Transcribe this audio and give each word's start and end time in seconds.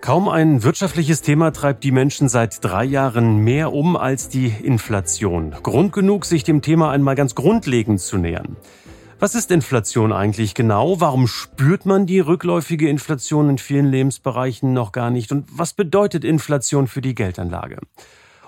Kaum 0.00 0.30
ein 0.30 0.62
wirtschaftliches 0.62 1.20
Thema 1.20 1.52
treibt 1.52 1.84
die 1.84 1.92
Menschen 1.92 2.30
seit 2.30 2.64
drei 2.64 2.84
Jahren 2.84 3.36
mehr 3.36 3.74
um 3.74 3.96
als 3.96 4.30
die 4.30 4.48
Inflation. 4.48 5.54
Grund 5.62 5.92
genug, 5.92 6.24
sich 6.24 6.42
dem 6.42 6.62
Thema 6.62 6.90
einmal 6.90 7.16
ganz 7.16 7.34
grundlegend 7.34 8.00
zu 8.00 8.16
nähern. 8.16 8.56
Was 9.18 9.34
ist 9.34 9.50
Inflation 9.50 10.14
eigentlich 10.14 10.54
genau? 10.54 11.02
Warum 11.02 11.26
spürt 11.26 11.84
man 11.84 12.06
die 12.06 12.20
rückläufige 12.20 12.88
Inflation 12.88 13.50
in 13.50 13.58
vielen 13.58 13.90
Lebensbereichen 13.90 14.72
noch 14.72 14.92
gar 14.92 15.10
nicht? 15.10 15.32
Und 15.32 15.46
was 15.52 15.74
bedeutet 15.74 16.24
Inflation 16.24 16.86
für 16.86 17.02
die 17.02 17.14
Geldanlage? 17.14 17.76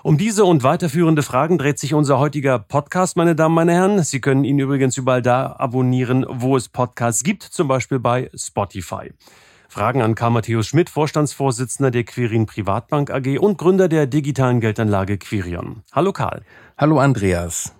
Um 0.01 0.17
diese 0.17 0.45
und 0.45 0.63
weiterführende 0.63 1.21
Fragen 1.21 1.59
dreht 1.59 1.77
sich 1.77 1.93
unser 1.93 2.17
heutiger 2.17 2.57
Podcast, 2.57 3.15
meine 3.15 3.35
Damen, 3.35 3.53
meine 3.53 3.73
Herren. 3.73 4.01
Sie 4.01 4.21
können 4.21 4.43
ihn 4.43 4.57
übrigens 4.57 4.97
überall 4.97 5.21
da 5.21 5.55
abonnieren, 5.59 6.25
wo 6.27 6.57
es 6.57 6.67
Podcasts 6.67 7.23
gibt, 7.23 7.43
zum 7.43 7.67
Beispiel 7.67 7.99
bei 7.99 8.31
Spotify. 8.35 9.11
Fragen 9.73 10.03
an 10.03 10.13
Karl 10.13 10.29
Matthäus 10.29 10.67
Schmidt, 10.67 10.91
Vorstandsvorsitzender 10.91 11.89
der 11.89 12.03
Quirin 12.03 12.45
Privatbank 12.45 13.09
AG 13.09 13.39
und 13.39 13.57
Gründer 13.57 13.87
der 13.87 14.05
digitalen 14.05 14.59
Geldanlage 14.59 15.17
Quirion. 15.17 15.81
Hallo 15.91 16.13
Karl. 16.13 16.43
Hallo 16.77 16.99
Andreas. 16.99 17.73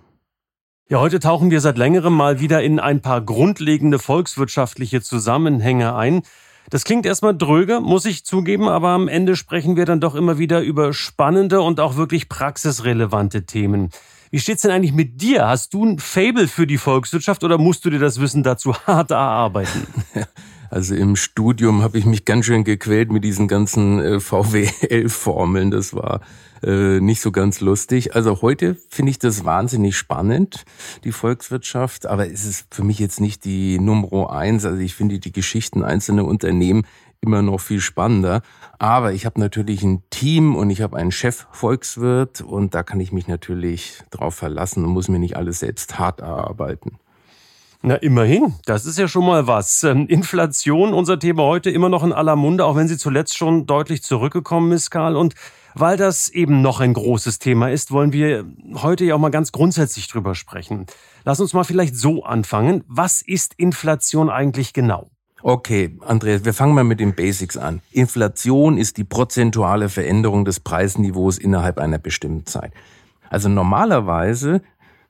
Ja, 0.90 1.00
heute 1.00 1.20
tauchen 1.20 1.52
wir 1.52 1.62
seit 1.62 1.78
längerem 1.78 2.16
mal 2.16 2.40
wieder 2.40 2.64
in 2.64 2.80
ein 2.80 3.04
paar 3.04 3.22
grundlegende 3.22 4.00
volkswirtschaftliche 4.00 5.04
Zusammenhänge 5.04 5.94
ein. 5.94 6.24
Das 6.72 6.84
klingt 6.84 7.06
erstmal 7.06 7.38
dröge, 7.38 7.80
muss 7.80 8.06
ich 8.06 8.26
zugeben, 8.26 8.68
aber 8.70 8.90
am 8.90 9.08
Ende 9.08 9.36
sprechen 9.36 9.76
wir 9.76 9.86
dann 9.86 10.02
doch 10.02 10.16
immer 10.16 10.40
wieder 10.40 10.62
über 10.62 10.94
spannende 10.94 11.62
und 11.62 11.80
auch 11.80 11.96
wirklich 11.96 12.28
praxisrelevante 12.28 13.46
Themen. 13.46 13.92
Wie 14.32 14.40
steht's 14.40 14.64
denn 14.64 14.72
eigentlich 14.72 14.94
mit 14.94 15.22
dir? 15.22 15.48
Hast 15.48 15.76
du 15.76 15.86
ein 15.86 16.00
Fable 16.00 16.48
für 16.48 16.66
die 16.66 16.80
Volkswirtschaft 16.80 17.44
oder 17.44 17.60
musst 17.60 17.86
du 17.86 17.92
dir 17.92 18.00
das 18.00 18.20
Wissen 18.20 18.42
dazu 18.42 18.74
hart 18.88 19.12
erarbeiten? 19.12 19.86
Also 20.74 20.96
im 20.96 21.16
Studium 21.16 21.84
habe 21.84 22.00
ich 22.00 22.06
mich 22.08 22.26
ganz 22.26 22.48
schön 22.48 22.64
gequält 22.64 23.12
mit 23.12 23.24
diesen 23.24 23.48
ganzen 23.48 24.00
äh, 24.00 24.20
VWL-Formeln. 24.20 25.70
Das 25.70 25.94
war 25.94 26.22
äh, 26.64 27.00
nicht 27.00 27.22
so 27.22 27.32
ganz 27.32 27.62
lustig. 27.62 28.16
Also 28.16 28.42
heute 28.42 28.76
finde 28.90 29.12
ich 29.12 29.20
das 29.20 29.46
wahnsinnig 29.46 29.96
spannend, 29.96 30.66
die 31.04 31.12
Volkswirtschaft. 31.12 32.08
Aber 32.08 32.26
es 32.26 32.44
ist 32.44 32.74
für 32.74 32.84
mich 32.84 32.98
jetzt 32.98 33.22
nicht 33.22 33.46
die 33.46 33.78
Nummer 33.78 34.32
eins. 34.32 34.66
Also 34.66 34.80
ich 34.80 34.96
finde 34.96 35.20
die 35.20 35.32
Geschichten 35.32 35.84
einzelner 35.84 36.26
Unternehmen 36.26 36.88
immer 37.22 37.44
noch 37.44 37.60
viel 37.60 37.80
spannender. 37.80 38.42
Aber 38.80 39.14
ich 39.14 39.28
habe 39.28 39.40
natürlich 39.40 39.84
ein 39.84 40.02
Team 40.10 40.56
und 40.56 40.72
ich 40.72 40.82
habe 40.82 40.98
einen 40.98 41.12
Chef 41.12 41.46
Volkswirt 41.52 42.42
und 42.42 42.74
da 42.74 42.82
kann 42.82 43.00
ich 43.00 43.12
mich 43.12 43.28
natürlich 43.28 44.02
drauf 44.10 44.34
verlassen 44.34 44.84
und 44.84 44.90
muss 44.90 45.08
mir 45.08 45.20
nicht 45.20 45.38
alles 45.38 45.60
selbst 45.60 46.00
hart 46.00 46.22
erarbeiten. 46.22 46.98
Na, 47.86 47.96
immerhin. 47.96 48.54
Das 48.64 48.86
ist 48.86 48.98
ja 48.98 49.10
schon 49.10 49.26
mal 49.26 49.46
was. 49.46 49.84
Ähm, 49.84 50.08
Inflation, 50.08 50.94
unser 50.94 51.20
Thema 51.20 51.44
heute, 51.44 51.70
immer 51.70 51.90
noch 51.90 52.02
in 52.02 52.14
aller 52.14 52.38
Munde, 52.38 52.64
auch 52.64 52.78
wenn 52.78 52.88
sie 52.88 52.98
zuletzt 52.98 53.36
schon 53.38 53.66
deutlich 53.66 54.02
zurückgekommen 54.04 54.72
ist, 54.72 54.90
Karl. 54.90 55.18
Und 55.18 55.36
weil 55.76 55.98
das 55.98 56.30
eben 56.30 56.62
noch 56.62 56.80
ein 56.80 56.94
großes 56.94 57.40
Thema 57.40 57.70
ist, 57.70 57.92
wollen 57.92 58.14
wir 58.14 58.46
heute 58.76 59.04
ja 59.04 59.16
auch 59.16 59.20
mal 59.20 59.32
ganz 59.32 59.52
grundsätzlich 59.52 60.08
drüber 60.08 60.34
sprechen. 60.34 60.86
Lass 61.26 61.42
uns 61.42 61.54
mal 61.54 61.66
vielleicht 61.66 61.98
so 61.98 62.24
anfangen. 62.24 62.86
Was 62.88 63.22
ist 63.22 63.54
Inflation 63.58 64.30
eigentlich 64.30 64.72
genau? 64.72 65.10
Okay, 65.42 65.98
Andreas, 66.06 66.46
wir 66.46 66.54
fangen 66.54 66.76
mal 66.76 66.86
mit 66.86 67.02
den 67.02 67.16
Basics 67.16 67.58
an. 67.58 67.82
Inflation 67.92 68.78
ist 68.78 68.96
die 68.96 69.04
prozentuale 69.04 69.90
Veränderung 69.90 70.46
des 70.46 70.62
Preisniveaus 70.62 71.38
innerhalb 71.38 71.80
einer 71.80 71.98
bestimmten 71.98 72.46
Zeit. 72.46 72.72
Also 73.30 73.50
normalerweise 73.50 74.62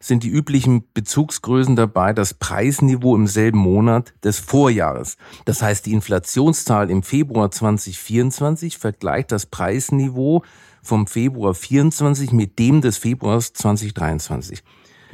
sind 0.03 0.23
die 0.23 0.29
üblichen 0.29 0.83
Bezugsgrößen 0.93 1.77
dabei 1.77 2.11
das 2.11 2.33
Preisniveau 2.33 3.15
im 3.15 3.25
selben 3.25 3.59
Monat 3.59 4.13
des 4.21 4.37
Vorjahres. 4.37 5.15
Das 5.45 5.61
heißt, 5.61 5.85
die 5.85 5.93
Inflationszahl 5.93 6.91
im 6.91 7.03
Februar 7.03 7.51
2024 7.51 8.77
vergleicht 8.77 9.31
das 9.31 9.45
Preisniveau 9.45 10.43
vom 10.81 11.07
Februar 11.07 11.53
24 11.53 12.33
mit 12.33 12.59
dem 12.59 12.81
des 12.81 12.97
Februars 12.97 13.53
2023. 13.53 14.61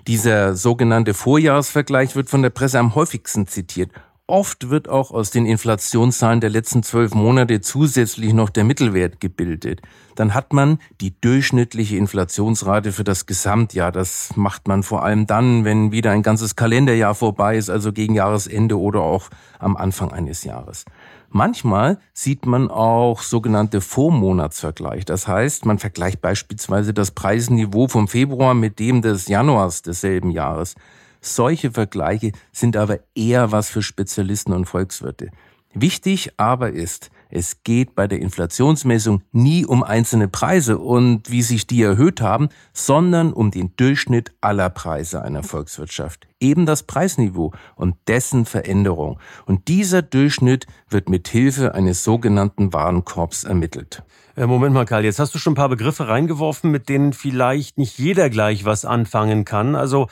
Dieser 0.07 0.55
sogenannte 0.55 1.13
Vorjahresvergleich 1.13 2.15
wird 2.15 2.29
von 2.29 2.41
der 2.41 2.49
Presse 2.49 2.79
am 2.79 2.95
häufigsten 2.95 3.45
zitiert 3.45 3.91
Oft 4.29 4.69
wird 4.69 4.87
auch 4.87 5.09
aus 5.09 5.31
den 5.31 5.47
Inflationszahlen 5.47 6.39
der 6.39 6.51
letzten 6.51 6.83
zwölf 6.83 7.15
Monate 7.15 7.61
zusätzlich 7.61 8.31
noch 8.31 8.51
der 8.51 8.63
Mittelwert 8.63 9.19
gebildet. 9.19 9.81
Dann 10.15 10.35
hat 10.35 10.53
man 10.53 10.77
die 11.01 11.19
durchschnittliche 11.19 11.97
Inflationsrate 11.97 12.91
für 12.91 13.03
das 13.03 13.25
Gesamtjahr. 13.25 13.91
Das 13.91 14.35
macht 14.35 14.67
man 14.67 14.83
vor 14.83 15.03
allem 15.03 15.25
dann, 15.25 15.65
wenn 15.65 15.91
wieder 15.91 16.11
ein 16.11 16.21
ganzes 16.21 16.55
Kalenderjahr 16.55 17.15
vorbei 17.15 17.57
ist, 17.57 17.71
also 17.71 17.91
gegen 17.91 18.13
Jahresende 18.13 18.79
oder 18.79 19.01
auch 19.01 19.29
am 19.57 19.75
Anfang 19.75 20.11
eines 20.11 20.43
Jahres. 20.43 20.85
Manchmal 21.31 21.97
sieht 22.13 22.45
man 22.45 22.69
auch 22.69 23.23
sogenannte 23.23 23.81
Vormonatsvergleich. 23.81 25.05
Das 25.05 25.27
heißt, 25.27 25.65
man 25.65 25.79
vergleicht 25.79 26.21
beispielsweise 26.21 26.93
das 26.93 27.09
Preisniveau 27.09 27.87
vom 27.87 28.07
Februar 28.07 28.53
mit 28.53 28.77
dem 28.77 29.01
des 29.01 29.27
Januars 29.27 29.81
desselben 29.81 30.29
Jahres. 30.29 30.75
Solche 31.21 31.71
Vergleiche 31.71 32.31
sind 32.51 32.77
aber 32.77 32.99
eher 33.15 33.51
was 33.51 33.69
für 33.69 33.81
Spezialisten 33.81 34.53
und 34.53 34.65
Volkswirte. 34.65 35.31
Wichtig 35.73 36.31
aber 36.37 36.71
ist, 36.71 37.11
es 37.31 37.63
geht 37.63 37.93
bei 37.93 38.07
der 38.07 38.19
Inflationsmessung 38.19 39.21
nie 39.31 39.63
um 39.63 39.83
einzelne 39.83 40.27
Preise 40.27 40.79
und 40.79 41.29
wie 41.29 41.43
sich 41.43 41.67
die 41.67 41.83
erhöht 41.83 42.21
haben, 42.21 42.49
sondern 42.73 43.31
um 43.31 43.51
den 43.51 43.75
Durchschnitt 43.75 44.33
aller 44.41 44.71
Preise 44.71 45.21
einer 45.21 45.43
Volkswirtschaft. 45.43 46.27
Eben 46.39 46.65
das 46.65 46.83
Preisniveau 46.83 47.53
und 47.75 47.95
dessen 48.07 48.45
Veränderung. 48.45 49.19
Und 49.45 49.67
dieser 49.67 50.01
Durchschnitt 50.01 50.65
wird 50.89 51.07
mit 51.07 51.27
Hilfe 51.27 51.75
eines 51.75 52.03
sogenannten 52.03 52.73
Warenkorbs 52.73 53.43
ermittelt. 53.43 54.01
Äh, 54.35 54.47
Moment 54.47 54.73
mal, 54.73 54.85
Karl, 54.85 55.05
jetzt 55.05 55.19
hast 55.19 55.35
du 55.35 55.37
schon 55.37 55.53
ein 55.53 55.55
paar 55.55 55.69
Begriffe 55.69 56.07
reingeworfen, 56.07 56.71
mit 56.71 56.89
denen 56.89 57.13
vielleicht 57.13 57.77
nicht 57.77 57.99
jeder 57.99 58.31
gleich 58.31 58.65
was 58.65 58.85
anfangen 58.85 59.45
kann. 59.45 59.75
Also 59.75 60.07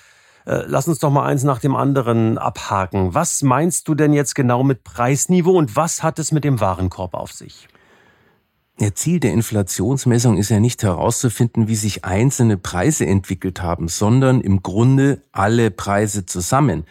lass 0.47 0.88
uns 0.88 1.00
doch 1.00 1.12
mal 1.12 1.25
eins 1.25 1.44
nach 1.44 1.59
dem 1.59 1.75
anderen 1.75 2.38
abhaken. 2.38 3.13
Was 3.13 3.44
meinst 3.44 3.88
du 3.88 3.96
denn 3.96 4.13
jetzt 4.13 4.34
genau 4.34 4.63
mit 4.63 4.84
Preisniveau 4.84 5.52
und 5.52 5.75
was 5.75 6.03
hat 6.03 6.19
es 6.19 6.31
mit 6.31 6.46
dem 6.46 6.62
Warenkorb 6.62 7.13
auf 7.13 7.34
sich? 7.34 7.68
Der 8.80 8.96
Ziel 8.96 9.19
der 9.19 9.34
Inflationsmessung 9.34 10.38
ist 10.38 10.50
ja 10.50 10.59
nicht 10.59 10.84
herauszufinden, 10.84 11.68
wie 11.68 11.75
sich 11.75 12.06
einzelne 12.06 12.57
Preise 12.57 13.07
entwickelt 13.07 13.62
haben, 13.62 13.88
sondern 13.88 14.40
im 14.40 14.62
Grunde 14.62 15.22
alle 15.31 15.72
Preise 15.72 16.25
zusammen. 16.25 16.86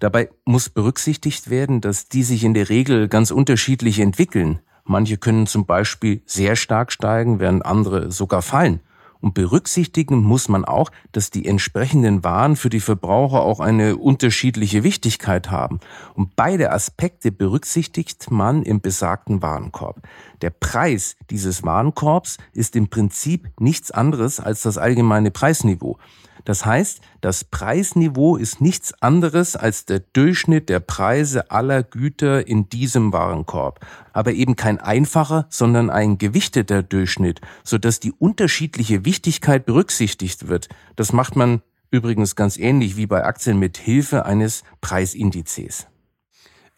Dabei 0.00 0.28
muss 0.44 0.68
berücksichtigt 0.68 1.50
werden, 1.50 1.80
dass 1.80 2.08
die 2.08 2.22
sich 2.22 2.44
in 2.44 2.54
der 2.54 2.68
Regel 2.68 3.08
ganz 3.08 3.30
unterschiedlich 3.30 4.00
entwickeln. 4.00 4.60
Manche 4.84 5.16
können 5.16 5.46
zum 5.46 5.66
Beispiel 5.66 6.22
sehr 6.26 6.56
stark 6.56 6.92
steigen, 6.92 7.40
während 7.40 7.64
andere 7.64 8.12
sogar 8.12 8.42
fallen. 8.42 8.80
Und 9.20 9.34
berücksichtigen 9.34 10.22
muss 10.22 10.48
man 10.48 10.64
auch, 10.64 10.90
dass 11.12 11.30
die 11.30 11.46
entsprechenden 11.46 12.24
Waren 12.24 12.56
für 12.56 12.70
die 12.70 12.80
Verbraucher 12.80 13.42
auch 13.42 13.60
eine 13.60 13.96
unterschiedliche 13.96 14.82
Wichtigkeit 14.82 15.50
haben. 15.50 15.80
Und 16.14 16.36
beide 16.36 16.72
Aspekte 16.72 17.30
berücksichtigt 17.30 18.30
man 18.30 18.62
im 18.62 18.80
besagten 18.80 19.42
Warenkorb. 19.42 20.00
Der 20.40 20.50
Preis 20.50 21.16
dieses 21.28 21.62
Warenkorbs 21.62 22.38
ist 22.52 22.76
im 22.76 22.88
Prinzip 22.88 23.50
nichts 23.60 23.90
anderes 23.90 24.40
als 24.40 24.62
das 24.62 24.78
allgemeine 24.78 25.30
Preisniveau. 25.30 25.98
Das 26.44 26.64
heißt, 26.64 27.00
das 27.20 27.44
Preisniveau 27.44 28.36
ist 28.36 28.60
nichts 28.60 28.94
anderes 29.02 29.56
als 29.56 29.84
der 29.84 30.00
Durchschnitt 30.00 30.68
der 30.68 30.80
Preise 30.80 31.50
aller 31.50 31.82
Güter 31.82 32.46
in 32.46 32.68
diesem 32.68 33.12
Warenkorb, 33.12 33.84
aber 34.12 34.32
eben 34.32 34.56
kein 34.56 34.78
einfacher, 34.78 35.46
sondern 35.50 35.90
ein 35.90 36.18
gewichteter 36.18 36.82
Durchschnitt, 36.82 37.40
sodass 37.64 38.00
die 38.00 38.12
unterschiedliche 38.12 39.04
Wichtigkeit 39.04 39.66
berücksichtigt 39.66 40.48
wird. 40.48 40.68
Das 40.96 41.12
macht 41.12 41.36
man 41.36 41.62
übrigens 41.90 42.36
ganz 42.36 42.56
ähnlich 42.56 42.96
wie 42.96 43.06
bei 43.06 43.24
Aktien 43.24 43.58
mit 43.58 43.76
Hilfe 43.76 44.24
eines 44.24 44.62
Preisindizes. 44.80 45.86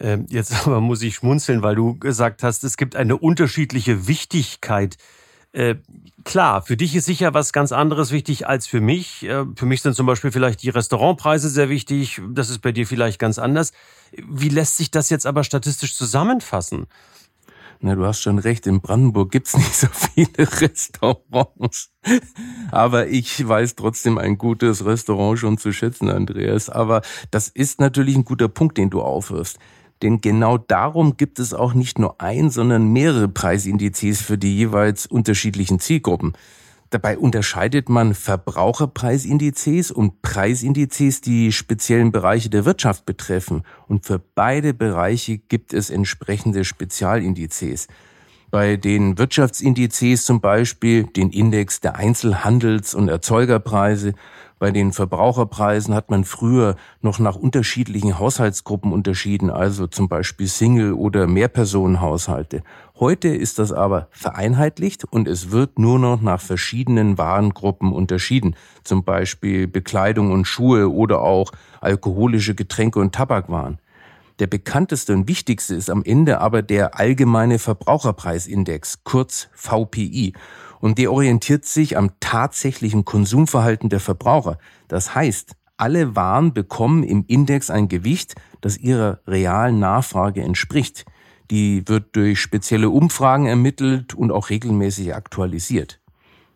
Ähm, 0.01 0.27
jetzt 0.29 0.53
aber 0.67 0.81
muss 0.81 1.03
ich 1.03 1.15
schmunzeln, 1.15 1.63
weil 1.63 1.75
du 1.75 1.99
gesagt 1.99 2.43
hast, 2.43 2.65
es 2.65 2.77
gibt 2.77 2.97
eine 2.97 3.17
unterschiedliche 3.17 4.07
Wichtigkeit 4.07 4.97
äh, 5.53 5.77
klar, 6.25 6.63
für 6.63 6.77
dich 6.77 6.97
ist 6.97 7.05
sicher 7.05 7.35
was 7.35 7.53
ganz 7.53 7.73
anderes 7.73 8.11
wichtig 8.11 8.47
als 8.47 8.67
für 8.67 8.81
mich. 8.81 9.25
Äh, 9.25 9.45
für 9.55 9.67
mich 9.67 9.83
sind 9.83 9.95
zum 9.95 10.07
Beispiel 10.07 10.33
vielleicht 10.33 10.63
die 10.63 10.71
Restaurantpreise 10.71 11.49
sehr 11.51 11.69
wichtig. 11.69 12.21
Das 12.31 12.49
ist 12.49 12.61
bei 12.61 12.73
dir 12.73 12.87
vielleicht 12.87 13.19
ganz 13.19 13.39
anders. 13.39 13.73
Wie 14.13 14.49
lässt 14.49 14.79
sich 14.79 14.91
das 14.91 15.11
jetzt 15.11 15.27
aber 15.27 15.45
statistisch 15.45 15.95
zusammenfassen? 15.95 16.87
Na, 17.85 17.97
du 17.97 18.07
hast 18.07 18.21
schon 18.21 18.39
recht, 18.39 18.69
in 18.69 18.81
Brandenburg 18.81 19.33
gibt's 19.33 19.57
nicht 19.57 19.75
so 19.75 19.89
viele 19.89 20.49
Restaurants. 20.61 21.91
Aber 22.71 23.09
ich 23.09 23.47
weiß 23.47 23.75
trotzdem 23.75 24.19
ein 24.19 24.39
gutes 24.39 24.87
Restaurant 24.87 25.39
schon 25.39 25.59
zu 25.59 25.73
schätzen, 25.73 26.09
Andreas. 26.09 26.71
Aber 26.71 27.03
das 27.31 27.49
ist 27.49 27.81
natürlich 27.81 28.17
ein 28.17 28.25
guter 28.25 28.49
Punkt, 28.49 28.79
den 28.79 28.89
du 28.89 29.03
aufwirfst. 29.03 29.59
Denn 30.03 30.21
genau 30.21 30.59
darum 30.59 31.17
gibt 31.17 31.39
es 31.39 31.55
auch 31.55 31.75
nicht 31.75 31.99
nur 31.99 32.21
ein, 32.21 32.51
sondern 32.51 32.93
mehrere 32.93 33.29
Preisindizes 33.29 34.21
für 34.21 34.37
die 34.37 34.57
jeweils 34.57 35.07
unterschiedlichen 35.07 35.79
Zielgruppen. 35.79 36.33
Dabei 36.91 37.17
unterscheidet 37.17 37.89
man 37.89 38.13
Verbraucherpreisindizes 38.13 39.91
und 39.91 40.21
Preisindizes, 40.21 41.23
die 41.23 41.51
speziellen 41.51 42.13
Bereiche 42.13 42.51
der 42.51 42.67
Wirtschaft 42.67 43.07
betreffen. 43.07 43.63
Und 43.89 44.05
für 44.05 44.19
beide 44.19 44.75
Bereiche 44.75 45.39
gibt 45.39 45.73
es 45.73 45.89
entsprechende 45.89 46.65
Spezialindizes. 46.67 47.87
Bei 48.51 48.77
den 48.77 49.17
Wirtschaftsindizes 49.17 50.27
zum 50.27 50.43
Beispiel 50.43 51.05
den 51.05 51.31
Index 51.31 51.81
der 51.81 51.97
Einzelhandels- 51.97 52.95
und 52.95 53.09
Erzeugerpreise 53.09 54.13
bei 54.63 54.71
den 54.71 54.93
Verbraucherpreisen 54.93 55.93
hat 55.93 56.09
man 56.09 56.23
früher 56.23 56.77
noch 57.01 57.19
nach 57.19 57.35
unterschiedlichen 57.35 58.21
Haushaltsgruppen 58.21 58.93
unterschieden, 58.93 59.51
also 59.51 59.89
zum 59.89 60.09
Beispiel 60.09 60.47
Single- 60.47 60.93
oder 60.93 61.27
Mehrpersonenhaushalte. 61.27 62.63
Heute 62.95 63.27
ist 63.27 63.59
das 63.59 63.73
aber 63.73 64.07
vereinheitlicht 64.13 65.03
und 65.03 65.27
es 65.27 65.51
wird 65.51 65.81
nur 65.81 65.99
noch 65.99 66.23
nach 66.23 66.41
verschiedenen 66.41 67.19
Warengruppen 67.19 67.93
unterschieden, 67.93 68.55
zum 68.85 69.03
Beispiel 69.03 69.67
Bekleidung 69.67 70.31
und 70.31 70.45
Schuhe 70.45 70.93
oder 70.93 71.23
auch 71.23 71.51
alkoholische 71.81 72.55
Getränke 72.55 73.01
und 73.01 73.17
Tabakwaren. 73.17 73.81
Der 74.39 74.47
bekannteste 74.47 75.13
und 75.13 75.27
wichtigste 75.27 75.75
ist 75.75 75.91
am 75.91 76.05
Ende 76.05 76.41
aber 76.41 76.63
der 76.63 77.01
allgemeine 77.01 77.59
Verbraucherpreisindex, 77.59 79.03
kurz 79.03 79.49
VPI. 79.55 80.35
Und 80.83 80.99
der 80.99 81.13
orientiert 81.13 81.65
sich 81.65 81.97
am 81.97 82.11
tatsächlichen 82.19 83.05
Konsumverhalten 83.05 83.89
der 83.89 84.01
Verbraucher. 84.01 84.59
Das 84.89 85.15
heißt, 85.15 85.53
alle 85.77 86.17
Waren 86.17 86.55
bekommen 86.55 87.05
im 87.05 87.25
Index 87.29 87.71
ein 87.71 87.87
Gewicht, 87.87 88.35
das 88.61 88.79
ihrer 88.79 89.21
realen 89.29 89.79
Nachfrage 89.79 90.43
entspricht. 90.43 91.05
Die 91.53 91.87
wird 91.87 92.17
durch 92.17 92.41
spezielle 92.41 92.91
Umfragen 92.91 93.47
ermittelt 93.47 94.15
und 94.15 94.33
auch 94.33 94.51
regelmäßig 94.51 95.15
aktualisiert. 95.15 96.01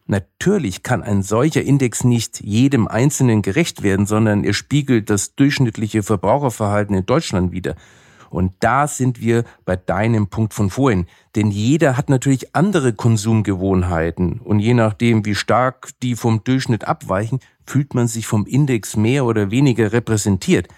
Natürlich 0.06 0.82
kann 0.82 1.04
ein 1.04 1.22
solcher 1.22 1.62
Index 1.62 2.02
nicht 2.02 2.40
jedem 2.40 2.88
Einzelnen 2.88 3.42
gerecht 3.42 3.84
werden, 3.84 4.06
sondern 4.06 4.42
er 4.42 4.54
spiegelt 4.54 5.08
das 5.08 5.36
durchschnittliche 5.36 6.02
Verbraucherverhalten 6.02 6.96
in 6.96 7.06
Deutschland 7.06 7.52
wider. 7.52 7.76
Und 8.30 8.52
da 8.60 8.88
sind 8.88 9.20
wir 9.20 9.44
bei 9.64 9.76
deinem 9.76 10.28
Punkt 10.28 10.54
von 10.54 10.70
vorhin. 10.70 11.06
Denn 11.34 11.50
jeder 11.50 11.96
hat 11.96 12.08
natürlich 12.08 12.54
andere 12.54 12.92
Konsumgewohnheiten. 12.92 14.40
Und 14.40 14.60
je 14.60 14.74
nachdem, 14.74 15.24
wie 15.24 15.34
stark 15.34 15.90
die 16.02 16.16
vom 16.16 16.44
Durchschnitt 16.44 16.86
abweichen, 16.86 17.40
fühlt 17.66 17.94
man 17.94 18.08
sich 18.08 18.26
vom 18.26 18.46
Index 18.46 18.96
mehr 18.96 19.24
oder 19.24 19.50
weniger 19.50 19.92
repräsentiert. 19.92 20.68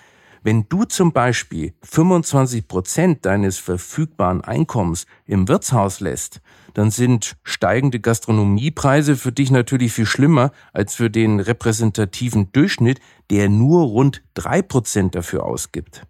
Wenn 0.42 0.66
du 0.68 0.84
zum 0.84 1.12
Beispiel 1.12 1.74
25 1.82 2.68
Prozent 2.68 3.26
deines 3.26 3.58
verfügbaren 3.58 4.40
Einkommens 4.42 5.06
im 5.26 5.48
Wirtshaus 5.48 6.00
lässt, 6.00 6.40
dann 6.74 6.90
sind 6.90 7.36
steigende 7.42 7.98
Gastronomiepreise 7.98 9.16
für 9.16 9.32
dich 9.32 9.50
natürlich 9.50 9.92
viel 9.92 10.06
schlimmer 10.06 10.52
als 10.72 10.94
für 10.94 11.10
den 11.10 11.40
repräsentativen 11.40 12.52
Durchschnitt, 12.52 13.00
der 13.30 13.48
nur 13.48 13.82
rund 13.82 14.22
drei 14.34 14.62
Prozent 14.62 15.14
dafür 15.16 15.44
ausgibt. 15.44 16.06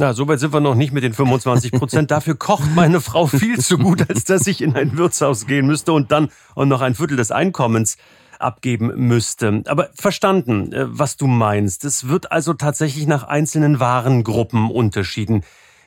Na, 0.00 0.14
so 0.14 0.26
weit 0.26 0.40
sind 0.40 0.54
wir 0.54 0.60
noch 0.60 0.76
nicht 0.76 0.94
mit 0.94 1.04
den 1.04 1.12
25 1.12 1.72
Prozent. 1.72 2.10
Dafür 2.10 2.34
kocht 2.34 2.74
meine 2.74 3.02
Frau 3.02 3.26
viel 3.26 3.60
zu 3.60 3.76
gut, 3.76 4.08
als 4.08 4.24
dass 4.24 4.46
ich 4.46 4.62
in 4.62 4.74
ein 4.74 4.96
Wirtshaus 4.96 5.46
gehen 5.46 5.66
müsste 5.66 5.92
und 5.92 6.10
dann 6.10 6.30
und 6.54 6.68
noch 6.68 6.80
ein 6.80 6.94
Viertel 6.94 7.18
des 7.18 7.30
Einkommens 7.30 7.98
abgeben 8.38 8.92
müsste. 8.96 9.62
Aber 9.66 9.90
verstanden, 9.92 10.72
äh, 10.72 10.86
was 10.88 11.18
du 11.18 11.26
meinst. 11.26 11.84
Es 11.84 12.08
wird 12.08 12.32
also 12.32 12.54
tatsächlich 12.54 13.06
nach 13.06 13.24
einzelnen 13.24 13.78
Warengruppen 13.78 14.70
unterschieden. 14.70 15.42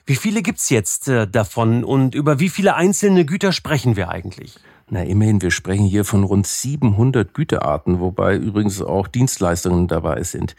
Wie 0.05 0.15
viele 0.15 0.43
gibt's 0.43 0.69
jetzt 0.69 1.07
äh, 1.07 1.27
davon 1.27 1.83
und 1.83 2.13
über 2.13 2.39
wie 2.39 2.49
viele 2.49 2.75
einzelne 2.75 3.25
Güter 3.25 3.51
sprechen 3.51 3.95
wir 3.95 4.09
eigentlich? 4.09 4.59
Na, 4.91 5.01
immerhin, 5.01 5.41
wir 5.41 5.49
sprechen 5.49 5.87
hier 5.87 6.05
von 6.05 6.23
rund 6.23 6.45
700 6.45 7.33
Güterarten, 7.33 7.99
wobei 7.99 8.35
übrigens 8.35 8.79
auch 8.79 9.07
Dienstleistungen 9.07 9.87
dabei 9.87 10.21
sind. 10.21 10.55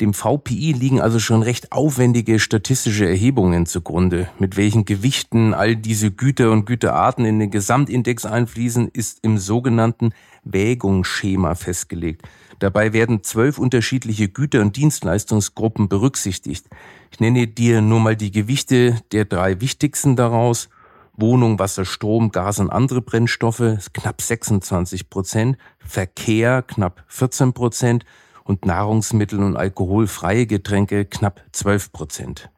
Dem 0.00 0.12
VPI 0.12 0.72
liegen 0.72 1.00
also 1.00 1.20
schon 1.20 1.42
recht 1.42 1.70
aufwendige 1.70 2.40
statistische 2.40 3.08
Erhebungen 3.08 3.64
zugrunde. 3.64 4.28
Mit 4.40 4.56
welchen 4.56 4.84
Gewichten 4.84 5.54
all 5.54 5.76
diese 5.76 6.10
Güter 6.10 6.50
und 6.50 6.66
Güterarten 6.66 7.24
in 7.24 7.38
den 7.38 7.52
Gesamtindex 7.52 8.26
einfließen, 8.26 8.88
ist 8.88 9.20
im 9.22 9.38
sogenannten 9.38 10.12
Wägungsschema 10.42 11.54
festgelegt. 11.54 12.22
Dabei 12.58 12.92
werden 12.92 13.22
zwölf 13.22 13.58
unterschiedliche 13.58 14.28
Güter- 14.28 14.62
und 14.62 14.76
Dienstleistungsgruppen 14.76 15.88
berücksichtigt. 15.88 16.66
Ich 17.12 17.20
nenne 17.20 17.46
dir 17.46 17.80
nur 17.80 18.00
mal 18.00 18.16
die 18.16 18.32
Gewichte 18.32 19.00
der 19.12 19.24
drei 19.24 19.60
wichtigsten 19.60 20.16
daraus. 20.16 20.68
Wohnung, 21.16 21.60
Wasser, 21.60 21.84
Strom, 21.84 22.32
Gas 22.32 22.58
und 22.58 22.70
andere 22.70 23.00
Brennstoffe 23.00 23.78
knapp 23.92 24.20
26 24.20 25.08
Prozent, 25.08 25.56
Verkehr 25.78 26.62
knapp 26.62 27.04
14 27.06 27.52
Prozent, 27.52 28.04
und 28.44 28.66
Nahrungsmittel 28.66 29.42
und 29.42 29.56
alkoholfreie 29.56 30.46
Getränke 30.46 31.04
knapp 31.04 31.42
12 31.52 31.92
Prozent. 31.92 32.50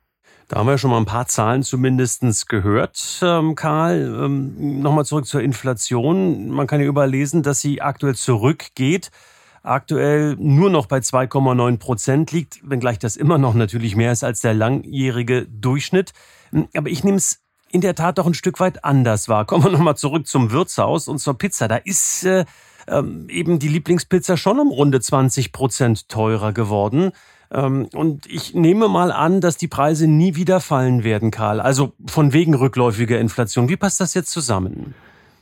Da 0.49 0.59
haben 0.59 0.69
wir 0.69 0.79
schon 0.79 0.91
mal 0.91 0.99
ein 0.99 1.07
paar 1.07 1.27
Zahlen 1.27 1.65
zumindest 1.65 2.49
gehört, 2.49 3.21
ähm, 3.23 3.57
Karl. 3.57 4.25
Ähm, 4.25 4.81
Nochmal 4.81 5.05
zurück 5.05 5.27
zur 5.27 5.41
Inflation. 5.41 6.51
Man 6.51 6.69
kann 6.69 6.81
ja 6.81 6.87
überlesen, 6.87 7.43
dass 7.43 7.61
sie 7.61 7.83
aktuell 7.83 8.15
zurückgeht. 8.15 9.11
Aktuell 9.65 10.37
nur 10.39 10.71
noch 10.71 10.87
bei 10.87 10.99
2,9 10.99 11.79
Prozent 11.79 12.31
liegt, 12.31 12.61
wenngleich 12.63 13.01
das 13.01 13.17
immer 13.17 13.39
noch 13.39 13.55
natürlich 13.55 13.97
mehr 13.97 14.13
ist 14.13 14.23
als 14.23 14.41
der 14.41 14.55
langjährige 14.55 15.47
Durchschnitt. 15.47 16.13
Aber 16.77 16.89
ich 16.89 17.03
nehme 17.03 17.17
es 17.17 17.41
in 17.73 17.81
der 17.81 17.97
Tat 17.97 18.19
doch 18.19 18.27
ein 18.27 18.35
Stück 18.35 18.61
weit 18.61 18.85
anders 18.85 19.29
wahr. 19.29 19.45
Kommen 19.45 19.65
wir 19.65 19.73
nochmal 19.73 19.97
zurück 19.97 20.29
zum 20.29 20.53
Wirtshaus 20.53 21.09
und 21.09 21.19
zur 21.19 21.37
Pizza. 21.37 21.67
Da 21.67 21.77
ist 21.77 22.25
äh, 22.25 22.45
ähm, 22.89 23.29
eben 23.29 23.59
die 23.59 23.69
Lieblingspizza 23.69 24.37
schon 24.37 24.59
um 24.59 24.69
runde 24.69 25.01
20 25.01 25.53
Prozent 25.53 26.09
teurer 26.09 26.53
geworden. 26.53 27.13
Ähm, 27.51 27.89
und 27.95 28.27
ich 28.27 28.55
nehme 28.55 28.89
mal 28.89 29.13
an, 29.13 29.41
dass 29.41 29.57
die 29.57 29.69
Preise 29.69 30.07
nie 30.07 30.35
wieder 30.35 30.61
fallen 30.61 31.05
werden, 31.05 31.31
Karl. 31.31 31.61
Also 31.61 31.93
von 32.07 32.33
wegen 32.33 32.55
rückläufiger 32.55 33.19
Inflation. 33.19 33.69
Wie 33.69 33.77
passt 33.77 34.01
das 34.01 34.15
jetzt 34.15 34.31
zusammen? 34.31 34.95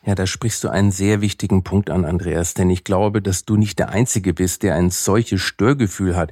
Ja, 0.06 0.14
da 0.14 0.26
sprichst 0.26 0.62
du 0.64 0.68
einen 0.68 0.90
sehr 0.90 1.22
wichtigen 1.22 1.64
Punkt 1.64 1.88
an, 1.88 2.04
Andreas, 2.04 2.52
denn 2.52 2.68
ich 2.68 2.84
glaube, 2.84 3.22
dass 3.22 3.46
du 3.46 3.56
nicht 3.56 3.78
der 3.78 3.88
Einzige 3.88 4.34
bist, 4.34 4.62
der 4.62 4.74
ein 4.74 4.90
solches 4.90 5.40
Störgefühl 5.40 6.14
hat. 6.14 6.30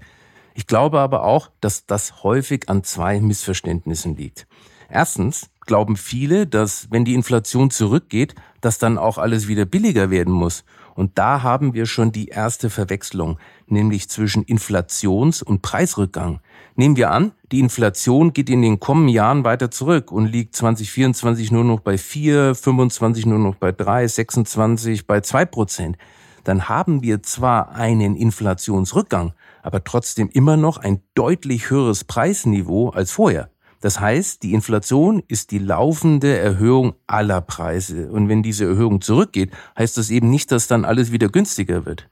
Ich 0.55 0.67
glaube 0.67 1.01
aber 1.01 1.25
auch, 1.25 1.51
dass 1.63 1.87
das 1.87 2.23
häufig 2.23 2.69
an 2.69 2.85
zwei 2.85 3.19
Missverständnissen 3.21 4.15
liegt. 4.15 4.47
Erstens 4.91 5.49
glauben 5.61 5.97
viele, 5.97 6.47
dass 6.47 6.89
wenn 6.91 7.07
die 7.07 7.15
Inflation 7.15 7.71
zurückgeht, 7.71 8.35
dass 8.61 8.79
dann 8.79 8.99
auch 8.99 9.17
alles 9.17 9.49
wieder 9.49 9.65
billiger 9.65 10.11
werden 10.11 10.35
muss. 10.35 10.65
Und 10.95 11.19
da 11.19 11.43
haben 11.43 11.75
wir 11.75 11.87
schon 11.87 12.13
die 12.13 12.29
erste 12.29 12.71
Verwechslung, 12.71 13.39
nämlich 13.67 14.09
zwischen 14.09 14.45
Inflations- 14.45 15.43
und 15.43 15.63
Preisrückgang. 15.63 16.41
Nehmen 16.75 16.97
wir 16.97 17.11
an, 17.11 17.33
die 17.51 17.61
Inflation 17.61 18.33
geht 18.33 18.51
in 18.51 18.63
den 18.63 18.81
kommenden 18.81 19.15
Jahren 19.15 19.45
weiter 19.45 19.71
zurück 19.71 20.13
und 20.13 20.27
liegt 20.27 20.57
2024 20.57 21.51
nur 21.53 21.65
noch 21.65 21.81
bei 21.81 21.99
4, 21.99 22.55
25 22.55 23.27
nur 23.27 23.39
noch 23.39 23.55
bei 23.55 23.73
3, 23.73 24.07
26 24.07 25.07
bei 25.07 25.21
2 25.21 25.45
Prozent. 25.47 25.97
Dann 26.45 26.69
haben 26.69 27.03
wir 27.03 27.23
zwar 27.23 27.73
einen 27.73 28.17
Inflationsrückgang, 28.17 29.33
aber 29.63 29.85
trotzdem 29.85 30.29
immer 30.29 30.57
noch 30.57 30.79
ein 30.79 31.03
deutlich 31.15 31.71
höheres 31.71 32.05
Preisniveau 32.05 32.91
als 32.91 33.13
vorher. 33.13 33.52
Das 33.83 33.99
heißt, 33.99 34.45
die 34.45 34.55
Inflation 34.55 35.25
ist 35.27 35.51
die 35.51 35.59
laufende 35.59 36.39
Erhöhung 36.39 36.95
aller 37.09 37.41
Preise. 37.41 38.11
Und 38.13 38.29
wenn 38.29 38.43
diese 38.43 38.65
Erhöhung 38.65 39.01
zurückgeht, 39.01 39.51
heißt 39.77 39.99
das 39.99 40.09
eben 40.11 40.31
nicht, 40.31 40.53
dass 40.53 40.69
dann 40.69 40.85
alles 40.85 41.11
wieder 41.11 41.29
günstiger 41.29 41.85
wird. 41.85 42.09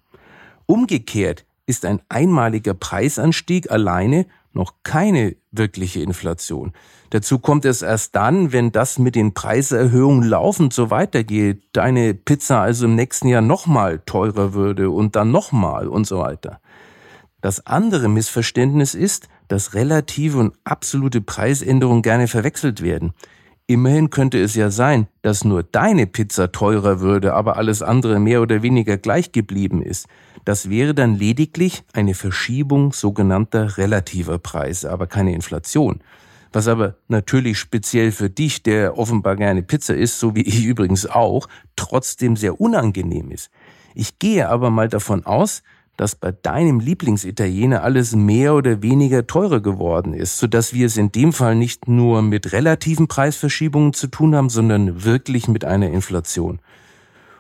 Umgekehrt 0.67 1.47
ist 1.67 1.85
ein 1.85 2.03
einmaliger 2.09 2.75
Preisanstieg 2.75 3.71
alleine 3.71 4.27
noch 4.53 4.75
keine 4.83 5.37
wirkliche 5.53 6.01
Inflation. 6.01 6.73
Dazu 7.11 7.39
kommt 7.39 7.65
es 7.65 7.83
erst 7.83 8.17
dann, 8.17 8.51
wenn 8.51 8.73
das 8.73 8.99
mit 8.99 9.15
den 9.15 9.33
Preiserhöhungen 9.33 10.29
laufend 10.29 10.73
so 10.73 10.91
weitergeht, 10.91 11.63
deine 11.73 12.15
Pizza 12.15 12.63
also 12.63 12.87
im 12.87 12.97
nächsten 12.97 13.29
Jahr 13.29 13.43
nochmal 13.43 14.01
teurer 14.07 14.55
würde 14.55 14.91
und 14.91 15.15
dann 15.15 15.31
nochmal 15.31 15.87
und 15.87 16.05
so 16.05 16.19
weiter. 16.19 16.61
Das 17.41 17.65
andere 17.65 18.09
Missverständnis 18.09 18.97
ist, 18.97 19.29
dass 19.51 19.75
relative 19.75 20.39
und 20.39 20.55
absolute 20.63 21.21
Preisänderungen 21.21 22.03
gerne 22.03 22.29
verwechselt 22.29 22.83
werden. 22.83 23.13
Immerhin 23.67 24.09
könnte 24.09 24.41
es 24.41 24.55
ja 24.55 24.71
sein, 24.71 25.09
dass 25.23 25.45
nur 25.45 25.65
deine 25.65 26.07
Pizza 26.07 26.53
teurer 26.53 27.01
würde, 27.01 27.35
aber 27.35 27.57
alles 27.57 27.83
andere 27.83 28.21
mehr 28.21 28.43
oder 28.43 28.63
weniger 28.63 28.97
gleich 28.97 29.33
geblieben 29.33 29.83
ist. 29.83 30.07
Das 30.45 30.71
wäre 30.71 30.95
dann 30.95 31.17
lediglich 31.17 31.83
eine 31.93 32.15
Verschiebung 32.15 32.93
sogenannter 32.93 33.77
relativer 33.77 34.39
Preise, 34.39 34.89
aber 34.89 35.09
keine 35.09 35.35
Inflation. 35.35 36.01
Was 36.53 36.69
aber 36.69 36.95
natürlich 37.09 37.59
speziell 37.59 38.13
für 38.13 38.31
dich, 38.31 38.63
der 38.63 38.99
offenbar 38.99 39.35
gerne 39.35 39.65
Pizza 39.65 39.97
isst, 39.97 40.21
so 40.21 40.37
wie 40.37 40.43
ich 40.43 40.65
übrigens 40.65 41.07
auch, 41.07 41.49
trotzdem 41.75 42.37
sehr 42.37 42.61
unangenehm 42.61 43.33
ist. 43.33 43.51
Ich 43.97 44.21
gehe 44.21 44.49
aber 44.49 44.71
mal 44.71 44.89
davon 44.89 45.27
aus, 45.27 45.65
dass 46.01 46.15
bei 46.15 46.33
deinem 46.33 46.81
Lieblingsitaliener 46.81 47.83
alles 47.83 48.17
mehr 48.17 48.55
oder 48.55 48.81
weniger 48.81 49.27
teurer 49.27 49.61
geworden 49.61 50.15
ist, 50.15 50.39
sodass 50.39 50.73
wir 50.73 50.87
es 50.87 50.97
in 50.97 51.13
dem 51.13 51.35
Fall 51.35 51.55
nicht 51.55 51.89
nur 51.89 52.23
mit 52.23 52.53
relativen 52.53 53.07
Preisverschiebungen 53.07 53.93
zu 53.93 54.07
tun 54.07 54.35
haben, 54.35 54.49
sondern 54.49 55.05
wirklich 55.05 55.47
mit 55.47 55.63
einer 55.67 55.91
Inflation. 55.91 56.61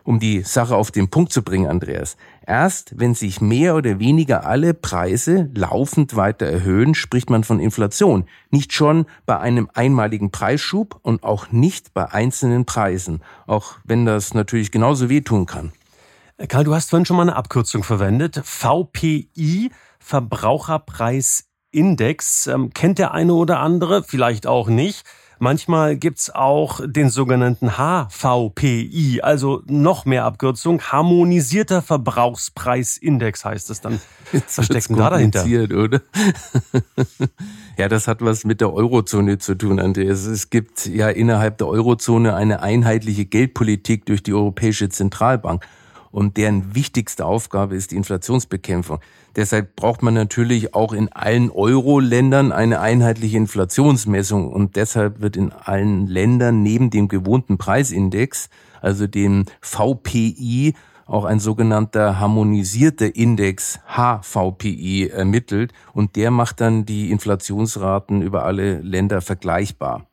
Um 0.04 0.20
die 0.20 0.42
Sache 0.42 0.76
auf 0.76 0.90
den 0.90 1.08
Punkt 1.08 1.32
zu 1.32 1.40
bringen, 1.40 1.70
Andreas. 1.70 2.18
Erst 2.46 2.98
wenn 2.98 3.14
sich 3.14 3.40
mehr 3.40 3.76
oder 3.76 3.98
weniger 3.98 4.44
alle 4.44 4.74
Preise 4.74 5.48
laufend 5.54 6.14
weiter 6.14 6.44
erhöhen, 6.44 6.94
spricht 6.94 7.30
man 7.30 7.44
von 7.44 7.60
Inflation. 7.60 8.26
Nicht 8.50 8.74
schon 8.74 9.06
bei 9.24 9.38
einem 9.38 9.70
einmaligen 9.72 10.32
Preisschub 10.32 10.98
und 11.00 11.22
auch 11.22 11.50
nicht 11.50 11.94
bei 11.94 12.12
einzelnen 12.12 12.66
Preisen, 12.66 13.22
auch 13.46 13.76
wenn 13.84 14.04
das 14.04 14.34
natürlich 14.34 14.70
genauso 14.70 15.08
wehtun 15.08 15.46
kann. 15.46 15.72
Karl, 16.48 16.64
du 16.64 16.74
hast 16.74 16.88
vorhin 16.88 17.04
schon 17.04 17.16
mal 17.16 17.22
eine 17.22 17.36
Abkürzung 17.36 17.82
verwendet. 17.82 18.40
VPI, 18.42 19.70
Verbraucherpreisindex. 19.98 22.46
Ähm, 22.46 22.72
kennt 22.72 22.98
der 22.98 23.12
eine 23.12 23.34
oder 23.34 23.60
andere, 23.60 24.02
vielleicht 24.02 24.46
auch 24.46 24.68
nicht. 24.68 25.04
Manchmal 25.38 25.96
gibt's 25.96 26.30
auch 26.30 26.80
den 26.84 27.10
sogenannten 27.10 27.72
HVPI, 27.76 29.20
also 29.22 29.62
noch 29.66 30.04
mehr 30.04 30.24
Abkürzung. 30.24 30.82
Harmonisierter 30.82 31.82
Verbrauchspreisindex 31.82 33.44
heißt 33.44 33.70
es 33.70 33.82
dann. 33.82 34.00
Jetzt 34.32 34.58
was 34.58 34.66
steckt 34.66 34.90
da 34.90 35.10
dahinter? 35.10 35.44
Oder? 35.44 36.02
ja, 37.78 37.88
das 37.88 38.06
hat 38.06 38.22
was 38.22 38.44
mit 38.44 38.60
der 38.60 38.72
Eurozone 38.72 39.38
zu 39.38 39.54
tun, 39.54 39.80
Andreas. 39.80 40.26
Es 40.26 40.50
gibt 40.50 40.86
ja 40.86 41.08
innerhalb 41.08 41.58
der 41.58 41.68
Eurozone 41.68 42.34
eine 42.34 42.62
einheitliche 42.62 43.24
Geldpolitik 43.26 44.06
durch 44.06 44.22
die 44.22 44.34
Europäische 44.34 44.90
Zentralbank 44.90 45.66
und 46.10 46.36
deren 46.36 46.74
wichtigste 46.74 47.24
Aufgabe 47.24 47.76
ist 47.76 47.92
die 47.92 47.96
Inflationsbekämpfung. 47.96 48.98
Deshalb 49.36 49.76
braucht 49.76 50.02
man 50.02 50.14
natürlich 50.14 50.74
auch 50.74 50.92
in 50.92 51.08
allen 51.12 51.50
Euro-Ländern 51.50 52.52
eine 52.52 52.80
einheitliche 52.80 53.36
Inflationsmessung 53.36 54.52
und 54.52 54.76
deshalb 54.76 55.20
wird 55.20 55.36
in 55.36 55.52
allen 55.52 56.06
Ländern 56.06 56.62
neben 56.62 56.90
dem 56.90 57.08
gewohnten 57.08 57.58
Preisindex, 57.58 58.48
also 58.80 59.06
dem 59.06 59.44
VPI, 59.60 60.74
auch 61.06 61.24
ein 61.24 61.40
sogenannter 61.40 62.20
harmonisierter 62.20 63.16
Index 63.16 63.80
HVPI 63.86 65.08
ermittelt 65.08 65.72
und 65.92 66.14
der 66.14 66.30
macht 66.30 66.60
dann 66.60 66.86
die 66.86 67.10
Inflationsraten 67.10 68.22
über 68.22 68.44
alle 68.44 68.80
Länder 68.80 69.20
vergleichbar. 69.20 70.06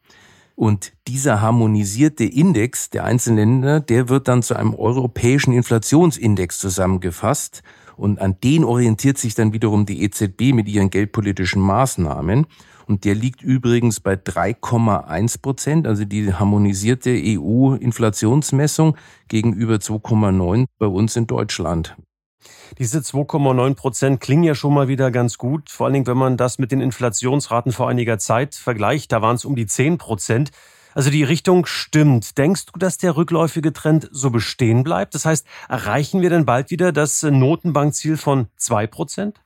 Und 0.59 0.93
dieser 1.07 1.39
harmonisierte 1.39 2.23
Index 2.23 2.89
der 2.89 3.03
einzelnen 3.03 3.61
Länder, 3.61 3.79
der 3.79 4.09
wird 4.09 4.27
dann 4.27 4.41
zu 4.41 4.55
einem 4.55 4.73
europäischen 4.73 5.53
Inflationsindex 5.53 6.57
zusammengefasst. 6.57 7.61
Und 7.95 8.19
an 8.19 8.37
den 8.43 8.63
orientiert 8.63 9.19
sich 9.19 9.35
dann 9.35 9.53
wiederum 9.53 9.85
die 9.85 10.01
EZB 10.01 10.53
mit 10.53 10.67
ihren 10.67 10.89
geldpolitischen 10.89 11.61
Maßnahmen. 11.61 12.47
Und 12.87 13.05
der 13.05 13.13
liegt 13.13 13.43
übrigens 13.43 13.99
bei 13.99 14.13
3,1 14.13 15.43
Prozent, 15.43 15.85
also 15.85 16.05
die 16.05 16.33
harmonisierte 16.33 17.11
EU-Inflationsmessung 17.11 18.97
gegenüber 19.27 19.75
2,9 19.75 20.65
bei 20.79 20.87
uns 20.87 21.15
in 21.17 21.27
Deutschland. 21.27 21.95
Diese 22.77 22.99
2,9 22.99 23.75
Prozent 23.75 24.19
klingen 24.21 24.43
ja 24.43 24.55
schon 24.55 24.73
mal 24.73 24.87
wieder 24.87 25.11
ganz 25.11 25.37
gut, 25.37 25.69
vor 25.69 25.85
allen 25.85 25.93
Dingen, 25.93 26.07
wenn 26.07 26.17
man 26.17 26.37
das 26.37 26.59
mit 26.59 26.71
den 26.71 26.81
Inflationsraten 26.81 27.71
vor 27.71 27.89
einiger 27.89 28.19
Zeit 28.19 28.55
vergleicht. 28.55 29.11
Da 29.11 29.21
waren 29.21 29.35
es 29.35 29.45
um 29.45 29.55
die 29.55 29.65
10 29.65 29.97
Prozent. 29.97 30.51
Also 30.93 31.11
die 31.11 31.23
Richtung 31.23 31.67
stimmt. 31.67 32.37
Denkst 32.39 32.65
du, 32.67 32.79
dass 32.79 32.97
der 32.97 33.15
rückläufige 33.15 33.71
Trend 33.71 34.09
so 34.11 34.31
bestehen 34.31 34.83
bleibt? 34.83 35.13
Das 35.13 35.25
heißt, 35.25 35.45
erreichen 35.69 36.21
wir 36.21 36.31
denn 36.31 36.45
bald 36.45 36.71
wieder 36.71 36.91
das 36.91 37.21
Notenbankziel 37.21 38.17
von 38.17 38.47
2 38.57 38.87
Prozent? 38.87 39.39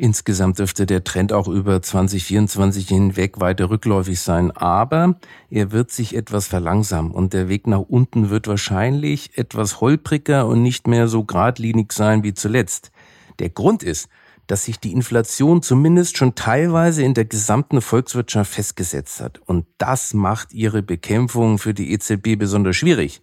Insgesamt 0.00 0.60
dürfte 0.60 0.86
der 0.86 1.02
Trend 1.02 1.32
auch 1.32 1.48
über 1.48 1.82
2024 1.82 2.86
hinweg 2.86 3.40
weiter 3.40 3.68
rückläufig 3.68 4.20
sein, 4.20 4.52
aber 4.52 5.18
er 5.50 5.72
wird 5.72 5.90
sich 5.90 6.14
etwas 6.14 6.46
verlangsamen 6.46 7.10
und 7.10 7.32
der 7.32 7.48
Weg 7.48 7.66
nach 7.66 7.80
unten 7.80 8.30
wird 8.30 8.46
wahrscheinlich 8.46 9.36
etwas 9.36 9.80
holpriger 9.80 10.46
und 10.46 10.62
nicht 10.62 10.86
mehr 10.86 11.08
so 11.08 11.24
geradlinig 11.24 11.92
sein 11.92 12.22
wie 12.22 12.32
zuletzt. 12.32 12.92
Der 13.40 13.48
Grund 13.48 13.82
ist, 13.82 14.08
dass 14.46 14.66
sich 14.66 14.78
die 14.78 14.92
Inflation 14.92 15.62
zumindest 15.62 16.16
schon 16.16 16.36
teilweise 16.36 17.02
in 17.02 17.14
der 17.14 17.24
gesamten 17.24 17.80
Volkswirtschaft 17.80 18.54
festgesetzt 18.54 19.20
hat 19.20 19.40
und 19.46 19.66
das 19.78 20.14
macht 20.14 20.52
ihre 20.52 20.84
Bekämpfung 20.84 21.58
für 21.58 21.74
die 21.74 21.90
EZB 21.90 22.38
besonders 22.38 22.76
schwierig. 22.76 23.20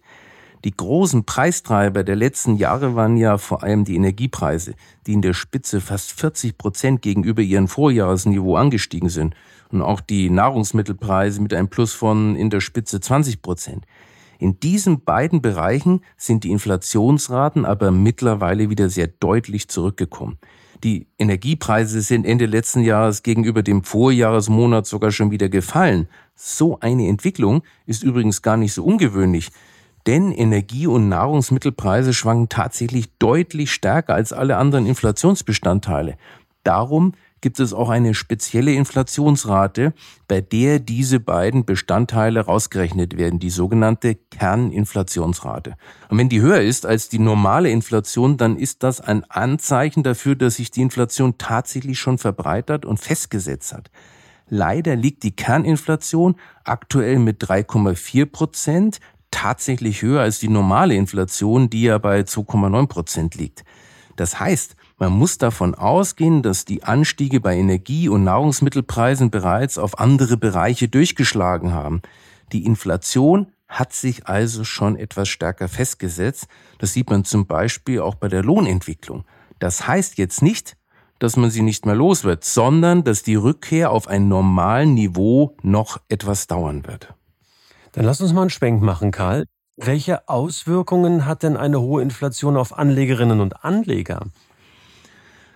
Die 0.66 0.76
großen 0.76 1.22
Preistreiber 1.22 2.02
der 2.02 2.16
letzten 2.16 2.56
Jahre 2.56 2.96
waren 2.96 3.16
ja 3.16 3.38
vor 3.38 3.62
allem 3.62 3.84
die 3.84 3.94
Energiepreise, 3.94 4.74
die 5.06 5.12
in 5.12 5.22
der 5.22 5.32
Spitze 5.32 5.80
fast 5.80 6.10
40 6.18 6.58
Prozent 6.58 7.02
gegenüber 7.02 7.40
ihrem 7.40 7.68
Vorjahresniveau 7.68 8.56
angestiegen 8.56 9.08
sind. 9.08 9.36
Und 9.70 9.80
auch 9.80 10.00
die 10.00 10.28
Nahrungsmittelpreise 10.28 11.40
mit 11.40 11.54
einem 11.54 11.68
Plus 11.68 11.92
von 11.92 12.34
in 12.34 12.50
der 12.50 12.58
Spitze 12.58 12.98
20 12.98 13.42
Prozent. 13.42 13.84
In 14.40 14.58
diesen 14.58 15.04
beiden 15.04 15.40
Bereichen 15.40 16.00
sind 16.16 16.42
die 16.42 16.50
Inflationsraten 16.50 17.64
aber 17.64 17.92
mittlerweile 17.92 18.68
wieder 18.68 18.88
sehr 18.88 19.06
deutlich 19.06 19.68
zurückgekommen. 19.68 20.36
Die 20.82 21.06
Energiepreise 21.16 22.00
sind 22.00 22.26
Ende 22.26 22.46
letzten 22.46 22.80
Jahres 22.80 23.22
gegenüber 23.22 23.62
dem 23.62 23.84
Vorjahresmonat 23.84 24.84
sogar 24.84 25.12
schon 25.12 25.30
wieder 25.30 25.48
gefallen. 25.48 26.08
So 26.34 26.80
eine 26.80 27.06
Entwicklung 27.06 27.62
ist 27.86 28.02
übrigens 28.02 28.42
gar 28.42 28.56
nicht 28.56 28.72
so 28.72 28.82
ungewöhnlich. 28.82 29.52
Denn 30.06 30.30
Energie- 30.30 30.86
und 30.86 31.08
Nahrungsmittelpreise 31.08 32.14
schwanken 32.14 32.48
tatsächlich 32.48 33.10
deutlich 33.18 33.72
stärker 33.72 34.14
als 34.14 34.32
alle 34.32 34.56
anderen 34.56 34.86
Inflationsbestandteile. 34.86 36.16
Darum 36.62 37.12
gibt 37.40 37.60
es 37.60 37.72
auch 37.72 37.90
eine 37.90 38.14
spezielle 38.14 38.72
Inflationsrate, 38.72 39.92
bei 40.26 40.40
der 40.40 40.78
diese 40.80 41.20
beiden 41.20 41.64
Bestandteile 41.64 42.40
rausgerechnet 42.40 43.16
werden, 43.16 43.38
die 43.38 43.50
sogenannte 43.50 44.14
Kerninflationsrate. 44.14 45.76
Und 46.08 46.18
wenn 46.18 46.28
die 46.28 46.40
höher 46.40 46.60
ist 46.60 46.86
als 46.86 47.08
die 47.08 47.18
normale 47.18 47.70
Inflation, 47.70 48.36
dann 48.36 48.56
ist 48.56 48.82
das 48.82 49.00
ein 49.00 49.24
Anzeichen 49.30 50.02
dafür, 50.02 50.34
dass 50.34 50.56
sich 50.56 50.70
die 50.70 50.82
Inflation 50.82 51.38
tatsächlich 51.38 51.98
schon 51.98 52.18
verbreitert 52.18 52.84
und 52.84 52.98
festgesetzt 52.98 53.72
hat. 53.72 53.90
Leider 54.48 54.94
liegt 54.94 55.24
die 55.24 55.34
Kerninflation 55.34 56.36
aktuell 56.64 57.18
mit 57.18 57.42
3,4 57.42 58.26
Prozent 58.26 59.00
tatsächlich 59.30 60.02
höher 60.02 60.22
als 60.22 60.38
die 60.38 60.48
normale 60.48 60.94
Inflation, 60.94 61.70
die 61.70 61.82
ja 61.82 61.98
bei 61.98 62.20
2,9 62.20 62.86
Prozent 62.86 63.34
liegt. 63.34 63.64
Das 64.16 64.40
heißt, 64.40 64.76
man 64.98 65.12
muss 65.12 65.36
davon 65.36 65.74
ausgehen, 65.74 66.42
dass 66.42 66.64
die 66.64 66.82
Anstiege 66.82 67.40
bei 67.40 67.56
Energie- 67.56 68.08
und 68.08 68.24
Nahrungsmittelpreisen 68.24 69.30
bereits 69.30 69.76
auf 69.76 69.98
andere 70.00 70.38
Bereiche 70.38 70.88
durchgeschlagen 70.88 71.74
haben. 71.74 72.00
Die 72.52 72.64
Inflation 72.64 73.48
hat 73.68 73.92
sich 73.92 74.26
also 74.26 74.64
schon 74.64 74.96
etwas 74.96 75.28
stärker 75.28 75.68
festgesetzt. 75.68 76.46
Das 76.78 76.92
sieht 76.92 77.10
man 77.10 77.24
zum 77.24 77.46
Beispiel 77.46 78.00
auch 78.00 78.14
bei 78.14 78.28
der 78.28 78.42
Lohnentwicklung. 78.42 79.24
Das 79.58 79.86
heißt 79.86 80.18
jetzt 80.18 80.40
nicht, 80.40 80.76
dass 81.18 81.36
man 81.36 81.50
sie 81.50 81.62
nicht 81.62 81.86
mehr 81.86 81.94
los 81.94 82.24
wird, 82.24 82.44
sondern 82.44 83.04
dass 83.04 83.22
die 83.22 83.34
Rückkehr 83.34 83.90
auf 83.90 84.06
ein 84.08 84.28
normalen 84.28 84.94
Niveau 84.94 85.56
noch 85.62 86.00
etwas 86.08 86.46
dauern 86.46 86.86
wird. 86.86 87.15
Dann 87.96 88.04
lass 88.04 88.20
uns 88.20 88.34
mal 88.34 88.42
einen 88.42 88.50
Schwenk 88.50 88.82
machen, 88.82 89.10
Karl. 89.10 89.46
Welche 89.78 90.28
Auswirkungen 90.28 91.24
hat 91.24 91.42
denn 91.42 91.56
eine 91.56 91.80
hohe 91.80 92.02
Inflation 92.02 92.58
auf 92.58 92.78
Anlegerinnen 92.78 93.40
und 93.40 93.64
Anleger? 93.64 94.20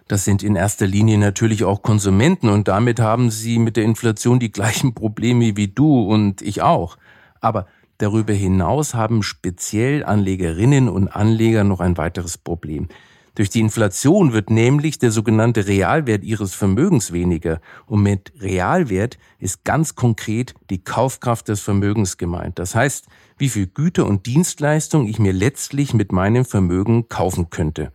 Das 0.09 0.25
sind 0.25 0.43
in 0.43 0.57
erster 0.57 0.87
Linie 0.87 1.19
natürlich 1.19 1.65
auch 1.65 1.83
Konsumenten 1.83 2.49
und 2.49 2.67
damit 2.67 2.99
haben 2.99 3.31
sie 3.31 3.59
mit 3.59 3.77
der 3.77 3.85
Inflation 3.85 4.41
die 4.41 4.51
gleichen 4.51 4.95
Probleme 4.95 5.59
wie 5.59 5.69
du 5.69 6.03
und 6.03 6.41
ich 6.41 6.63
auch. 6.63 6.97
Aber 7.43 7.67
darüber 7.99 8.33
hinaus 8.33 8.95
haben 8.95 9.23
speziell 9.23 10.03
Anlegerinnen 10.03 10.89
und 10.89 11.09
Anleger 11.09 11.63
noch 11.63 11.81
ein 11.81 11.99
weiteres 11.99 12.39
Problem. 12.39 12.89
Durch 13.35 13.51
die 13.51 13.61
Inflation 13.61 14.33
wird 14.33 14.51
nämlich 14.51 14.99
der 14.99 15.13
sogenannte 15.13 15.67
Realwert 15.67 16.25
ihres 16.25 16.55
Vermögens 16.55 17.13
weniger. 17.13 17.61
Und 17.87 18.03
mit 18.03 18.33
Realwert 18.41 19.19
ist 19.39 19.65
ganz 19.65 19.95
konkret 19.95 20.55
die 20.69 20.83
Kaufkraft 20.83 21.49
des 21.49 21.61
Vermögens 21.61 22.17
gemeint. 22.17 22.59
Das 22.59 22.75
heißt, 22.75 23.07
wie 23.39 23.49
viel 23.49 23.67
Güter 23.67 24.07
und 24.07 24.27
Dienstleistung 24.27 25.07
ich 25.07 25.19
mir 25.19 25.33
letztlich 25.33 25.95
mit 25.95 26.13
meinem 26.13 26.45
Vermögen 26.45 27.09
kaufen 27.09 27.51
könnte. 27.51 27.93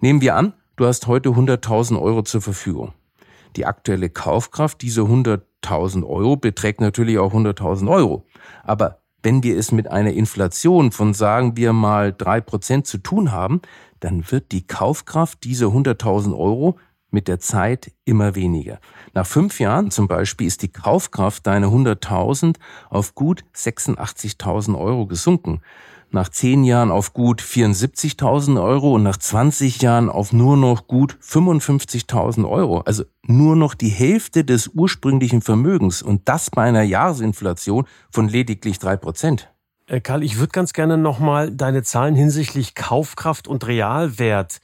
Nehmen 0.00 0.20
wir 0.20 0.36
an, 0.36 0.54
du 0.76 0.86
hast 0.86 1.06
heute 1.06 1.30
100.000 1.30 2.00
Euro 2.00 2.22
zur 2.22 2.40
Verfügung. 2.40 2.92
Die 3.56 3.66
aktuelle 3.66 4.08
Kaufkraft 4.08 4.80
dieser 4.80 5.02
100.000 5.02 6.04
Euro 6.06 6.36
beträgt 6.36 6.80
natürlich 6.80 7.18
auch 7.18 7.34
100.000 7.34 7.90
Euro. 7.90 8.26
Aber 8.64 9.01
wenn 9.22 9.42
wir 9.42 9.56
es 9.56 9.72
mit 9.72 9.90
einer 9.90 10.12
Inflation 10.12 10.92
von 10.92 11.14
sagen 11.14 11.56
wir 11.56 11.72
mal 11.72 12.12
drei 12.12 12.40
Prozent 12.40 12.86
zu 12.86 12.98
tun 12.98 13.32
haben, 13.32 13.62
dann 14.00 14.30
wird 14.30 14.52
die 14.52 14.66
Kaufkraft 14.66 15.44
dieser 15.44 15.66
100.000 15.66 16.36
Euro 16.36 16.78
mit 17.10 17.28
der 17.28 17.38
Zeit 17.38 17.92
immer 18.04 18.34
weniger. 18.34 18.80
Nach 19.12 19.26
fünf 19.26 19.60
Jahren 19.60 19.90
zum 19.90 20.08
Beispiel 20.08 20.46
ist 20.46 20.62
die 20.62 20.72
Kaufkraft 20.72 21.46
deiner 21.46 21.68
100.000 21.68 22.56
auf 22.88 23.14
gut 23.14 23.44
86.000 23.54 24.78
Euro 24.78 25.06
gesunken. 25.06 25.60
Nach 26.14 26.28
zehn 26.28 26.62
Jahren 26.62 26.90
auf 26.90 27.14
gut 27.14 27.40
74.000 27.40 28.62
Euro 28.62 28.94
und 28.94 29.02
nach 29.02 29.16
20 29.16 29.80
Jahren 29.80 30.10
auf 30.10 30.34
nur 30.34 30.58
noch 30.58 30.86
gut 30.86 31.16
55.000 31.22 32.46
Euro. 32.46 32.80
Also 32.80 33.04
nur 33.22 33.56
noch 33.56 33.72
die 33.72 33.88
Hälfte 33.88 34.44
des 34.44 34.68
ursprünglichen 34.68 35.40
Vermögens 35.40 36.02
und 36.02 36.28
das 36.28 36.50
bei 36.50 36.64
einer 36.64 36.82
Jahresinflation 36.82 37.86
von 38.10 38.28
lediglich 38.28 38.78
drei 38.78 38.96
Prozent. 38.96 39.50
Äh, 39.86 40.02
Karl, 40.02 40.22
ich 40.22 40.38
würde 40.38 40.52
ganz 40.52 40.74
gerne 40.74 40.98
nochmal 40.98 41.50
deine 41.50 41.82
Zahlen 41.82 42.14
hinsichtlich 42.14 42.74
Kaufkraft 42.74 43.48
und 43.48 43.66
Realwert 43.66 44.60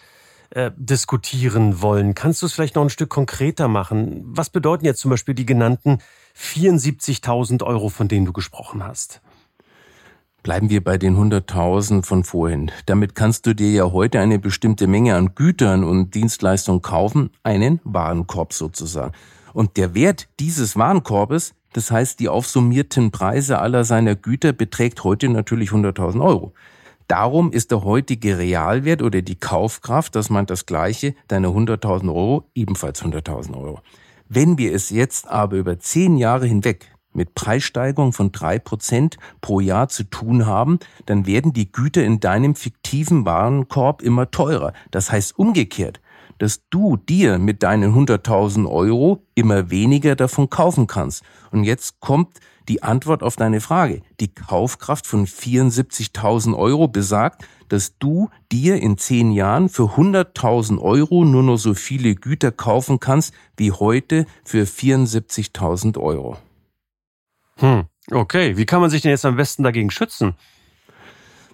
äh, 0.51 0.71
diskutieren 0.77 1.81
wollen. 1.81 2.15
Kannst 2.15 2.43
du 2.43 2.47
es 2.47 2.53
vielleicht 2.53 2.75
noch 2.75 2.83
ein 2.83 2.91
Stück 2.91 3.09
konkreter 3.09 3.69
machen? 3.69 4.23
Was 4.25 4.51
bedeuten 4.51 4.85
jetzt 4.85 5.01
zum 5.01 5.11
Beispiel 5.11 5.35
die 5.35 5.47
genannten 5.47 5.99
74.000 6.37 7.63
Euro, 7.65 7.89
von 7.89 8.09
denen 8.09 8.27
du 8.27 8.35
gesprochen 8.35 8.85
hast? 8.85 9.23
Bleiben 10.43 10.71
wir 10.71 10.83
bei 10.83 10.99
den 10.99 11.17
100.000 11.17 12.05
von 12.05 12.25
vorhin. 12.25 12.71
Damit 12.87 13.15
kannst 13.15 13.45
du 13.47 13.55
dir 13.55 13.71
ja 13.71 13.93
heute 13.93 14.21
eine 14.21 14.39
bestimmte 14.39 14.87
Menge 14.87 15.17
an 15.17 15.35
Gütern 15.35 15.85
und 15.85 16.15
Dienstleistungen 16.15 16.81
kaufen, 16.81 17.31
einen 17.43 17.81
Warenkorb 17.85 18.53
sozusagen. 18.53 19.13
Und 19.53 19.77
der 19.77 19.95
Wert 19.95 20.29
dieses 20.39 20.77
Warenkorbes, 20.77 21.55
das 21.73 21.91
heißt 21.91 22.21
die 22.21 22.29
aufsummierten 22.29 23.11
Preise 23.11 23.59
aller 23.59 23.85
seiner 23.85 24.15
Güter, 24.15 24.53
beträgt 24.53 25.05
heute 25.05 25.29
natürlich 25.29 25.71
100.000 25.71 26.25
Euro. 26.25 26.53
Darum 27.09 27.53
ist 27.53 27.71
der 27.71 27.85
heutige 27.85 28.39
Realwert 28.39 29.03
oder 29.03 29.23
die 29.23 29.37
Kaufkraft, 29.37 30.15
das 30.15 30.31
meint 30.31 30.51
das 30.51 30.67
Gleiche, 30.67 31.15
deine 31.27 31.49
100.000 31.49 32.09
Euro 32.09 32.45
ebenfalls 32.55 33.03
100.000 33.03 33.57
Euro. 33.57 33.81
Wenn 34.29 34.59
wir 34.59 34.75
es 34.75 34.91
jetzt 34.91 35.27
aber 35.27 35.57
über 35.57 35.79
zehn 35.79 36.19
Jahre 36.19 36.47
hinweg 36.47 36.91
mit 37.19 37.35
Preissteigerung 37.35 38.15
von 38.15 38.33
drei 38.33 38.59
Prozent 38.59 39.19
pro 39.43 39.61
Jahr 39.61 39.91
zu 39.91 40.05
tun 40.05 40.47
haben, 40.47 40.79
dann 41.05 41.27
werden 41.27 41.53
die 41.53 41.71
Güter 41.71 42.03
in 42.03 42.21
deinem 42.21 42.55
fiktiven 42.55 43.27
Warenkorb 43.27 44.01
immer 44.01 44.31
teurer. 44.31 44.73
Das 44.91 45.13
heißt 45.13 45.39
umgekehrt, 45.39 46.01
dass 46.39 46.63
du 46.71 46.97
dir 46.97 47.39
mit 47.39 47.63
deinen 47.63 47.95
100.000 47.95 48.71
Euro 48.71 49.23
immer 49.35 49.71
weniger 49.71 50.17
davon 50.17 50.49
kaufen 50.49 50.87
kannst. 50.87 51.23
Und 51.51 51.65
jetzt 51.65 52.01
kommt 52.01 52.39
die 52.69 52.83
Antwort 52.83 53.23
auf 53.23 53.37
deine 53.37 53.61
Frage. 53.61 54.03
Die 54.21 54.29
Kaufkraft 54.29 55.07
von 55.07 55.27
74.000 55.27 56.57
Euro 56.57 56.87
besagt, 56.87 57.45
dass 57.69 57.99
du 57.99 58.31
dir 58.53 58.77
in 58.77 58.99
zehn 58.99 59.33
Jahren 59.33 59.69
für 59.69 59.97
100.000 59.97 60.81
Euro 60.81 61.25
nur 61.25 61.43
noch 61.43 61.57
so 61.57 61.75
viele 61.75 62.15
Güter 62.15 62.53
kaufen 62.53 63.01
kannst 63.01 63.35
wie 63.57 63.73
heute 63.73 64.27
für 64.45 64.65
74.000 64.65 65.99
Euro. 65.99 66.37
Hm, 67.59 67.85
okay. 68.11 68.57
Wie 68.57 68.67
kann 68.67 68.81
man 68.81 68.91
sich 68.91 69.03
denn 69.03 69.11
jetzt 69.11 69.25
am 69.25 69.37
besten 69.37 69.63
dagegen 69.63 69.91
schützen? 69.91 70.35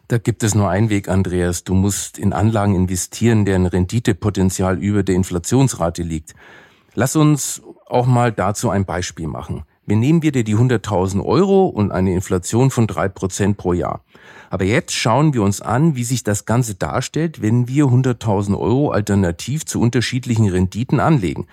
Da 0.08 0.18
gibt 0.18 0.42
es 0.42 0.54
nur 0.54 0.68
einen 0.68 0.90
Weg, 0.90 1.08
Andreas. 1.08 1.64
Du 1.64 1.75
musst 1.75 2.18
in 2.18 2.32
Anlagen 2.34 2.75
investieren, 2.75 3.46
deren 3.46 3.66
Renditepotenzial 3.66 4.78
über 4.78 5.02
der 5.02 5.14
Inflationsrate 5.14 6.02
liegt. 6.02 6.34
Lass 6.94 7.16
uns 7.16 7.62
auch 7.87 8.06
mal 8.06 8.30
dazu 8.30 8.68
ein 8.68 8.84
Beispiel 8.84 9.26
machen. 9.26 9.64
Wir 9.87 9.96
nehmen 9.96 10.23
wieder 10.23 10.42
die 10.42 10.56
100.000 10.56 11.25
Euro 11.25 11.66
und 11.66 11.90
eine 11.90 12.14
Inflation 12.14 12.70
von 12.70 12.87
drei 12.87 13.08
Prozent 13.08 13.56
pro 13.56 13.73
Jahr. 13.73 14.02
Aber 14.50 14.64
jetzt 14.64 14.92
schauen 14.92 15.34
wir 15.34 15.42
uns 15.42 15.61
an, 15.61 15.94
wie 15.96 16.04
sich 16.04 16.23
das 16.23 16.46
Ganze 16.46 16.75
darstellt, 16.75 17.42
wenn 17.42 17.68
wir 17.68 17.87
100.000 17.87 18.58
Euro 18.58 18.90
alternativ 18.90 19.66
zu 19.66 19.80
unterschiedlichen 19.80 20.49
Renditen 20.49 21.00
anlegen. 21.00 21.46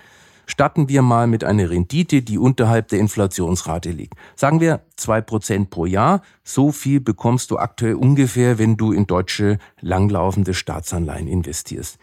Starten 0.52 0.90
wir 0.90 1.00
mal 1.00 1.28
mit 1.28 1.44
einer 1.44 1.70
Rendite, 1.70 2.20
die 2.20 2.36
unterhalb 2.36 2.88
der 2.88 2.98
Inflationsrate 2.98 3.90
liegt. 3.90 4.18
Sagen 4.36 4.60
wir 4.60 4.82
zwei 4.96 5.22
Prozent 5.22 5.70
pro 5.70 5.86
Jahr. 5.86 6.20
So 6.44 6.72
viel 6.72 7.00
bekommst 7.00 7.50
du 7.50 7.56
aktuell 7.56 7.94
ungefähr, 7.94 8.58
wenn 8.58 8.76
du 8.76 8.92
in 8.92 9.06
deutsche 9.06 9.56
langlaufende 9.80 10.52
Staatsanleihen 10.52 11.26
investierst. 11.26 11.96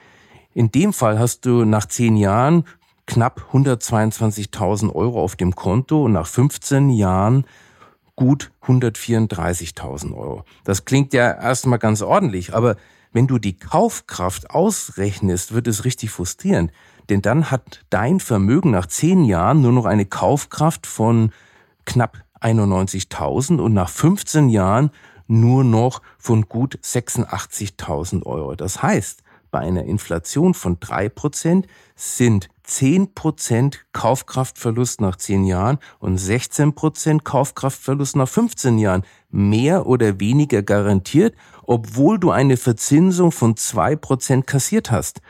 In 0.56 0.72
dem 0.72 0.94
Fall 0.94 1.20
hast 1.20 1.46
du 1.46 1.64
nach 1.64 1.86
zehn 1.86 2.18
Jahren 2.18 2.64
knapp 3.06 3.50
122.000 3.54 4.96
Euro 4.96 5.22
auf 5.22 5.36
dem 5.36 5.54
Konto 5.54 6.06
und 6.06 6.14
nach 6.14 6.26
15 6.26 6.90
Jahren 6.90 7.46
gut 8.16 8.50
134.000 8.66 10.18
Euro. 10.18 10.44
Das 10.64 10.86
klingt 10.86 11.14
ja 11.14 11.32
erstmal 11.32 11.78
ganz 11.78 12.02
ordentlich, 12.02 12.56
aber 12.56 12.78
wenn 13.12 13.28
du 13.28 13.40
die 13.40 13.58
Kaufkraft 13.58 14.52
ausrechnest, 14.52 15.54
wird 15.54 15.68
es 15.68 15.86
richtig 15.86 16.12
frustrierend. 16.12 16.72
Denn 17.10 17.22
dann 17.22 17.50
hat 17.50 17.86
dein 17.90 18.20
Vermögen 18.20 18.72
nach 18.72 18.86
zehn 18.86 19.26
Jahren 19.26 19.62
nur 19.62 19.72
noch 19.72 19.86
eine 19.86 20.06
Kaufkraft 20.06 20.86
von 20.86 21.32
knapp 21.86 22.18
91.000 22.42 23.60
und 23.60 23.74
nach 23.74 23.90
15 23.90 24.50
Jahren 24.50 24.92
nur 25.28 25.64
noch 25.64 26.02
von 26.18 26.48
gut 26.48 26.80
86.000 26.84 28.26
Euro. 28.26 28.56
Das 28.56 28.82
heißt, 28.82 29.24
bei 29.52 29.60
einer 29.60 29.86
Inflation 29.86 30.54
von 30.54 30.80
drei 30.80 31.10
Prozent 31.10 31.68
sind 31.96 32.50
10% 32.70 33.78
Kaufkraftverlust 33.94 35.02
nach 35.02 35.16
10 35.16 35.46
Jahren 35.46 35.80
und 36.00 36.20
16% 36.20 37.24
Kaufkraftverlust 37.24 38.16
nach 38.16 38.30
15 38.30 38.78
Jahren 38.78 39.04
mehr 39.32 39.88
oder 39.88 40.20
weniger 40.20 40.62
garantiert, 40.62 41.36
obwohl 41.64 42.20
du 42.20 42.32
eine 42.32 42.58
Verzinsung 42.58 43.32
von 43.32 43.56
2% 43.56 44.44
kassiert 44.44 44.92
hast. 44.92 45.22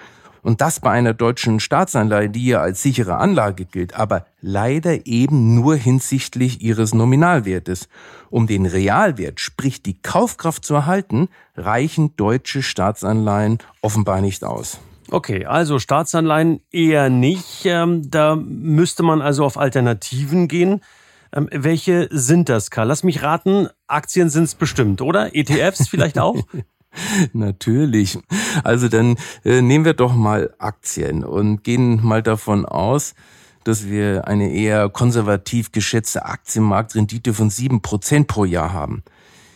Und 0.42 0.62
das 0.62 0.80
bei 0.80 0.92
einer 0.92 1.14
deutschen 1.14 1.60
Staatsanleihe, 1.60 2.30
die 2.30 2.46
ja 2.46 2.62
als 2.62 2.82
sichere 2.82 3.18
Anlage 3.18 3.66
gilt, 3.66 3.96
aber 3.96 4.26
leider 4.42 5.06
eben 5.06 5.54
nur 5.56 5.76
hinsichtlich 5.76 6.62
ihres 6.62 6.94
Nominalwertes. 6.94 7.90
Um 8.30 8.48
den 8.48 8.66
Realwert, 8.66 9.40
sprich 9.40 9.84
die 9.84 10.02
Kaufkraft 10.02 10.64
zu 10.64 10.76
erhalten, 10.76 11.28
reichen 11.56 12.16
deutsche 12.16 12.64
Staatsanleihen 12.64 13.58
offenbar 13.82 14.22
nicht 14.22 14.44
aus. 14.44 14.80
Okay, 15.12 15.46
also 15.46 15.80
Staatsanleihen 15.80 16.62
eher 16.72 17.10
nicht. 17.10 17.66
Ähm, 17.66 18.10
da 18.10 18.36
müsste 18.36 19.04
man 19.04 19.22
also 19.22 19.44
auf 19.44 19.58
Alternativen 19.58 20.48
gehen. 20.48 20.82
Ähm, 21.34 21.50
welche 21.52 22.08
sind 22.12 22.50
das, 22.50 22.70
Karl? 22.70 22.88
Lass 22.88 23.04
mich 23.04 23.24
raten, 23.24 23.70
Aktien 23.88 24.30
sind 24.30 24.44
es 24.44 24.56
bestimmt, 24.56 25.02
oder? 25.02 25.36
ETFs 25.36 25.88
vielleicht 25.88 26.20
auch? 26.20 26.36
Natürlich. 27.34 28.18
Also 28.64 28.88
dann 28.88 29.18
äh, 29.46 29.62
nehmen 29.62 29.86
wir 29.86 29.94
doch 29.94 30.14
mal 30.14 30.54
Aktien 30.58 31.24
und 31.24 31.64
gehen 31.64 32.00
mal 32.04 32.24
davon 32.24 32.66
aus, 32.66 33.14
dass 33.64 33.88
wir 33.88 34.28
eine 34.28 34.52
eher 34.52 34.90
konservativ 34.90 35.72
geschätzte 35.72 36.26
Aktienmarktrendite 36.26 37.34
von 37.34 37.50
sieben 37.50 37.82
Prozent 37.82 38.28
pro 38.28 38.46
Jahr 38.46 38.74
haben. 38.74 39.04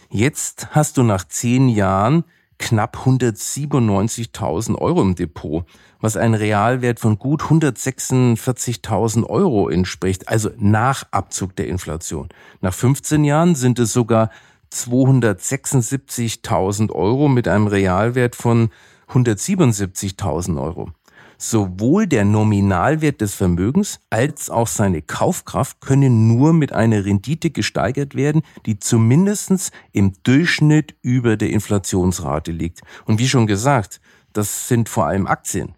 Jetzt 0.10 0.68
hast 0.72 0.98
du 0.98 1.04
nach 1.04 1.28
zehn 1.28 1.70
Jahren 1.70 2.24
knapp 2.64 3.06
197.000 3.06 4.78
Euro 4.78 5.02
im 5.02 5.16
Depot, 5.16 5.66
was 6.00 6.16
ein 6.16 6.34
Realwert 6.34 7.02
von 7.02 7.20
gut 7.20 7.44
146.000 7.44 9.26
Euro 9.26 9.68
entspricht, 9.70 10.30
also 10.30 10.50
nach 10.58 11.04
Abzug 11.12 11.58
der 11.58 11.68
Inflation. 11.68 12.30
Nach 12.62 12.74
15 12.74 13.26
Jahren 13.26 13.56
sind 13.56 13.80
es 13.80 13.94
sogar 13.94 14.30
276.000 14.72 16.92
Euro 16.92 17.28
mit 17.28 17.48
einem 17.48 17.66
Realwert 17.68 18.36
von 18.36 18.70
177.000 19.10 20.62
Euro. 20.62 20.92
Sowohl 21.38 22.08
der 22.08 22.26
Nominalwert 22.26 23.22
des 23.22 23.34
Vermögens 23.34 24.00
als 24.10 24.50
auch 24.50 24.68
seine 24.68 25.02
Kaufkraft 25.02 25.82
können 25.82 26.28
nur 26.28 26.54
mit 26.54 26.74
einer 26.74 27.06
Rendite 27.06 27.50
gesteigert 27.50 28.16
werden, 28.16 28.42
die 28.66 28.80
zumindest 28.80 29.72
im 29.92 30.14
Durchschnitt 30.24 30.96
über 31.02 31.38
der 31.38 31.50
Inflationsrate 31.50 32.52
liegt. 32.52 32.82
Und 33.06 33.20
wie 33.20 33.28
schon 33.28 33.48
gesagt, 33.48 34.00
das 34.32 34.68
sind 34.68 34.90
vor 34.90 35.06
allem 35.08 35.28
Aktien. 35.28 35.76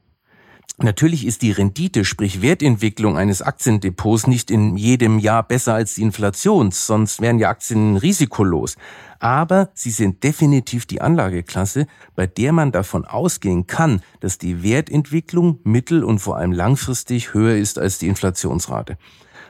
Natürlich 0.78 1.26
ist 1.26 1.42
die 1.42 1.52
Rendite, 1.52 2.04
sprich 2.04 2.42
Wertentwicklung 2.42 3.18
eines 3.18 3.42
Aktiendepots 3.42 4.28
nicht 4.28 4.52
in 4.52 4.76
jedem 4.76 5.20
Jahr 5.20 5.42
besser 5.42 5.74
als 5.74 5.96
die 5.96 6.02
Inflation, 6.02 6.72
sonst 6.72 7.22
wären 7.22 7.40
ja 7.40 7.50
Aktien 7.50 7.96
risikolos. 7.96 8.76
Aber 9.20 9.70
sie 9.74 9.92
sind 9.92 10.24
definitiv 10.24 10.86
die 10.86 11.00
Anlageklasse, 11.00 11.88
bei 12.16 12.28
der 12.28 12.52
man 12.52 12.74
davon 12.74 13.06
ausgehen 13.06 13.68
kann, 13.68 14.02
dass 14.20 14.38
die 14.38 14.64
Wertentwicklung 14.64 15.60
mittel- 15.64 16.04
und 16.04 16.20
vor 16.20 16.38
allem 16.38 16.52
langfristig 16.52 17.34
höher 17.34 17.56
ist 17.56 17.80
als 17.80 17.98
die 17.98 18.08
Inflationsrate. 18.08 18.98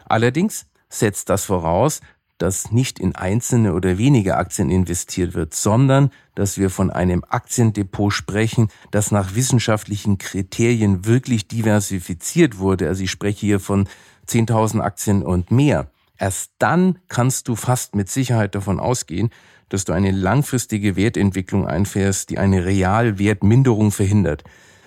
Allerdings 0.06 0.68
setzt 0.90 1.30
das 1.30 1.46
voraus, 1.46 2.02
dass 2.38 2.72
nicht 2.72 3.00
in 3.00 3.16
einzelne 3.16 3.74
oder 3.74 3.98
wenige 3.98 4.36
Aktien 4.36 4.70
investiert 4.70 5.34
wird, 5.34 5.54
sondern 5.54 6.12
dass 6.36 6.58
wir 6.58 6.70
von 6.70 6.92
einem 6.92 7.24
Aktiendepot 7.28 8.12
sprechen, 8.12 8.68
das 8.92 9.12
nach 9.12 9.36
wissenschaftlichen 9.36 10.18
Kriterien 10.18 11.06
wirklich 11.06 11.48
diversifiziert 11.48 12.58
wurde. 12.58 12.88
Also 12.88 13.04
ich 13.04 13.12
spreche 13.12 13.40
hier 13.40 13.60
von 13.60 13.88
10.000 14.28 14.82
Aktien 14.82 15.24
und 15.24 15.52
mehr. 15.52 15.90
Erst 16.18 16.52
dann 16.60 17.00
kannst 17.08 17.48
du 17.48 17.56
fast 17.56 17.96
mit 17.96 18.10
Sicherheit 18.10 18.56
davon 18.56 18.80
ausgehen, 18.80 19.30
dass 19.70 19.86
du 19.86 19.94
eine 19.94 20.12
langfristige 20.12 20.96
Wertentwicklung 20.96 21.68
einfährst, 21.68 22.30
die 22.30 22.38
eine 22.38 22.66
Realwertminderung 22.66 23.92
verhindert. 23.92 24.44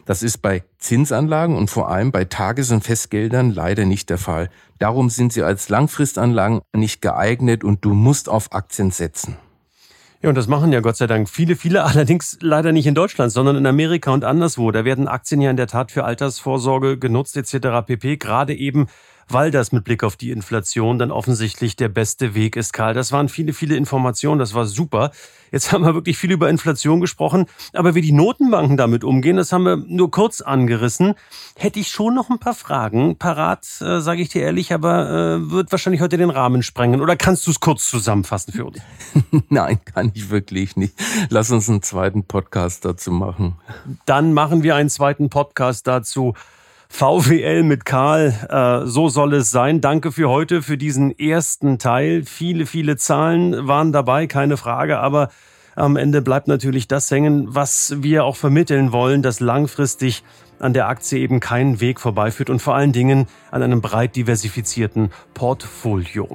Das 0.08 0.22
ist 0.22 0.38
bei 0.38 0.64
Zinsanlagen 0.78 1.54
und 1.54 1.68
vor 1.68 1.90
allem 1.90 2.12
bei 2.12 2.24
Tages- 2.24 2.70
und 2.70 2.82
Festgeldern 2.82 3.52
leider 3.52 3.84
nicht 3.84 4.08
der 4.08 4.16
Fall. 4.16 4.48
Darum 4.78 5.10
sind 5.10 5.34
sie 5.34 5.42
als 5.42 5.68
Langfristanlagen 5.68 6.62
nicht 6.74 7.02
geeignet 7.02 7.62
und 7.62 7.84
du 7.84 7.92
musst 7.92 8.30
auf 8.30 8.54
Aktien 8.54 8.90
setzen. 8.90 9.36
Ja, 10.22 10.30
und 10.30 10.34
das 10.34 10.46
machen 10.46 10.72
ja 10.72 10.80
Gott 10.80 10.96
sei 10.96 11.06
Dank 11.06 11.28
viele, 11.28 11.56
viele, 11.56 11.84
allerdings 11.84 12.38
leider 12.40 12.72
nicht 12.72 12.86
in 12.86 12.94
Deutschland, 12.94 13.32
sondern 13.32 13.56
in 13.56 13.66
Amerika 13.66 14.10
und 14.10 14.24
anderswo. 14.24 14.70
Da 14.70 14.86
werden 14.86 15.08
Aktien 15.08 15.42
ja 15.42 15.50
in 15.50 15.58
der 15.58 15.66
Tat 15.66 15.92
für 15.92 16.04
Altersvorsorge 16.04 16.96
genutzt 16.98 17.36
etc. 17.36 17.86
pp. 17.86 18.16
Gerade 18.16 18.54
eben 18.54 18.86
weil 19.28 19.50
das 19.50 19.72
mit 19.72 19.84
Blick 19.84 20.04
auf 20.04 20.16
die 20.16 20.30
Inflation 20.30 20.98
dann 20.98 21.10
offensichtlich 21.10 21.76
der 21.76 21.88
beste 21.88 22.34
Weg 22.34 22.56
ist, 22.56 22.72
Karl. 22.72 22.94
Das 22.94 23.12
waren 23.12 23.28
viele, 23.28 23.52
viele 23.52 23.76
Informationen, 23.76 24.38
das 24.38 24.54
war 24.54 24.66
super. 24.66 25.10
Jetzt 25.50 25.72
haben 25.72 25.84
wir 25.84 25.94
wirklich 25.94 26.18
viel 26.18 26.30
über 26.30 26.50
Inflation 26.50 27.00
gesprochen, 27.00 27.46
aber 27.72 27.94
wie 27.94 28.02
die 28.02 28.12
Notenbanken 28.12 28.76
damit 28.76 29.04
umgehen, 29.04 29.36
das 29.36 29.52
haben 29.52 29.64
wir 29.64 29.76
nur 29.76 30.10
kurz 30.10 30.40
angerissen. 30.40 31.14
Hätte 31.56 31.80
ich 31.80 31.88
schon 31.88 32.14
noch 32.14 32.30
ein 32.30 32.38
paar 32.38 32.54
Fragen 32.54 33.16
parat, 33.16 33.66
äh, 33.80 34.00
sage 34.00 34.22
ich 34.22 34.28
dir 34.28 34.42
ehrlich, 34.42 34.72
aber 34.72 35.08
äh, 35.08 35.50
wird 35.50 35.72
wahrscheinlich 35.72 36.02
heute 36.02 36.18
den 36.18 36.30
Rahmen 36.30 36.62
sprengen. 36.62 37.00
Oder 37.00 37.16
kannst 37.16 37.46
du 37.46 37.50
es 37.50 37.60
kurz 37.60 37.88
zusammenfassen 37.88 38.52
für 38.52 38.66
uns? 38.66 38.78
Nein, 39.48 39.78
kann 39.84 40.10
ich 40.14 40.30
wirklich 40.30 40.76
nicht. 40.76 40.94
Lass 41.30 41.50
uns 41.50 41.68
einen 41.68 41.82
zweiten 41.82 42.24
Podcast 42.24 42.84
dazu 42.84 43.10
machen. 43.10 43.56
Dann 44.06 44.34
machen 44.34 44.62
wir 44.62 44.76
einen 44.76 44.90
zweiten 44.90 45.30
Podcast 45.30 45.86
dazu. 45.86 46.34
VWL 46.88 47.62
mit 47.62 47.84
Karl, 47.84 48.34
äh, 48.48 48.86
so 48.86 49.08
soll 49.08 49.34
es 49.34 49.50
sein. 49.50 49.80
Danke 49.80 50.10
für 50.10 50.28
heute, 50.28 50.62
für 50.62 50.78
diesen 50.78 51.16
ersten 51.18 51.78
Teil. 51.78 52.24
Viele, 52.24 52.66
viele 52.66 52.96
Zahlen 52.96 53.68
waren 53.68 53.92
dabei, 53.92 54.26
keine 54.26 54.56
Frage, 54.56 54.98
aber 54.98 55.28
am 55.76 55.96
Ende 55.96 56.22
bleibt 56.22 56.48
natürlich 56.48 56.88
das 56.88 57.10
hängen, 57.10 57.54
was 57.54 57.94
wir 57.98 58.24
auch 58.24 58.34
vermitteln 58.34 58.90
wollen, 58.90 59.22
dass 59.22 59.38
langfristig 59.38 60.24
an 60.58 60.72
der 60.72 60.88
Aktie 60.88 61.20
eben 61.20 61.38
keinen 61.38 61.80
Weg 61.80 62.00
vorbeiführt 62.00 62.50
und 62.50 62.60
vor 62.60 62.74
allen 62.74 62.92
Dingen 62.92 63.28
an 63.52 63.62
einem 63.62 63.80
breit 63.80 64.16
diversifizierten 64.16 65.10
Portfolio. 65.34 66.28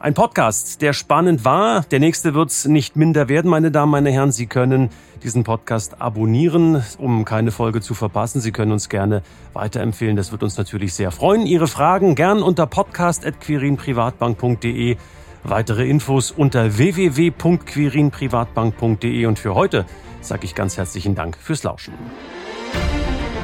Ein 0.00 0.14
Podcast, 0.14 0.80
der 0.80 0.92
spannend 0.92 1.44
war. 1.44 1.82
Der 1.82 1.98
nächste 1.98 2.32
wird's 2.32 2.66
nicht 2.66 2.94
minder 2.94 3.28
werden, 3.28 3.50
meine 3.50 3.72
Damen, 3.72 3.90
meine 3.90 4.12
Herren. 4.12 4.30
Sie 4.30 4.46
können 4.46 4.90
diesen 5.24 5.42
Podcast 5.42 6.00
abonnieren, 6.00 6.84
um 6.98 7.24
keine 7.24 7.50
Folge 7.50 7.80
zu 7.80 7.94
verpassen. 7.94 8.40
Sie 8.40 8.52
können 8.52 8.70
uns 8.70 8.88
gerne 8.88 9.22
weiterempfehlen. 9.54 10.14
Das 10.14 10.30
wird 10.30 10.44
uns 10.44 10.56
natürlich 10.56 10.94
sehr 10.94 11.10
freuen. 11.10 11.46
Ihre 11.46 11.66
Fragen 11.66 12.14
gern 12.14 12.44
unter 12.44 12.66
podcast.quirinprivatbank.de. 12.66 14.98
Weitere 15.42 15.88
Infos 15.88 16.30
unter 16.30 16.78
www.quirinprivatbank.de. 16.78 19.26
Und 19.26 19.40
für 19.40 19.56
heute 19.56 19.84
sage 20.20 20.44
ich 20.44 20.54
ganz 20.54 20.76
herzlichen 20.76 21.16
Dank 21.16 21.36
fürs 21.36 21.64
Lauschen. 21.64 21.94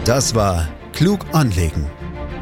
Das 0.05 0.37
war 0.37 0.69
Klug 0.93 1.27
anlegen 1.33 1.91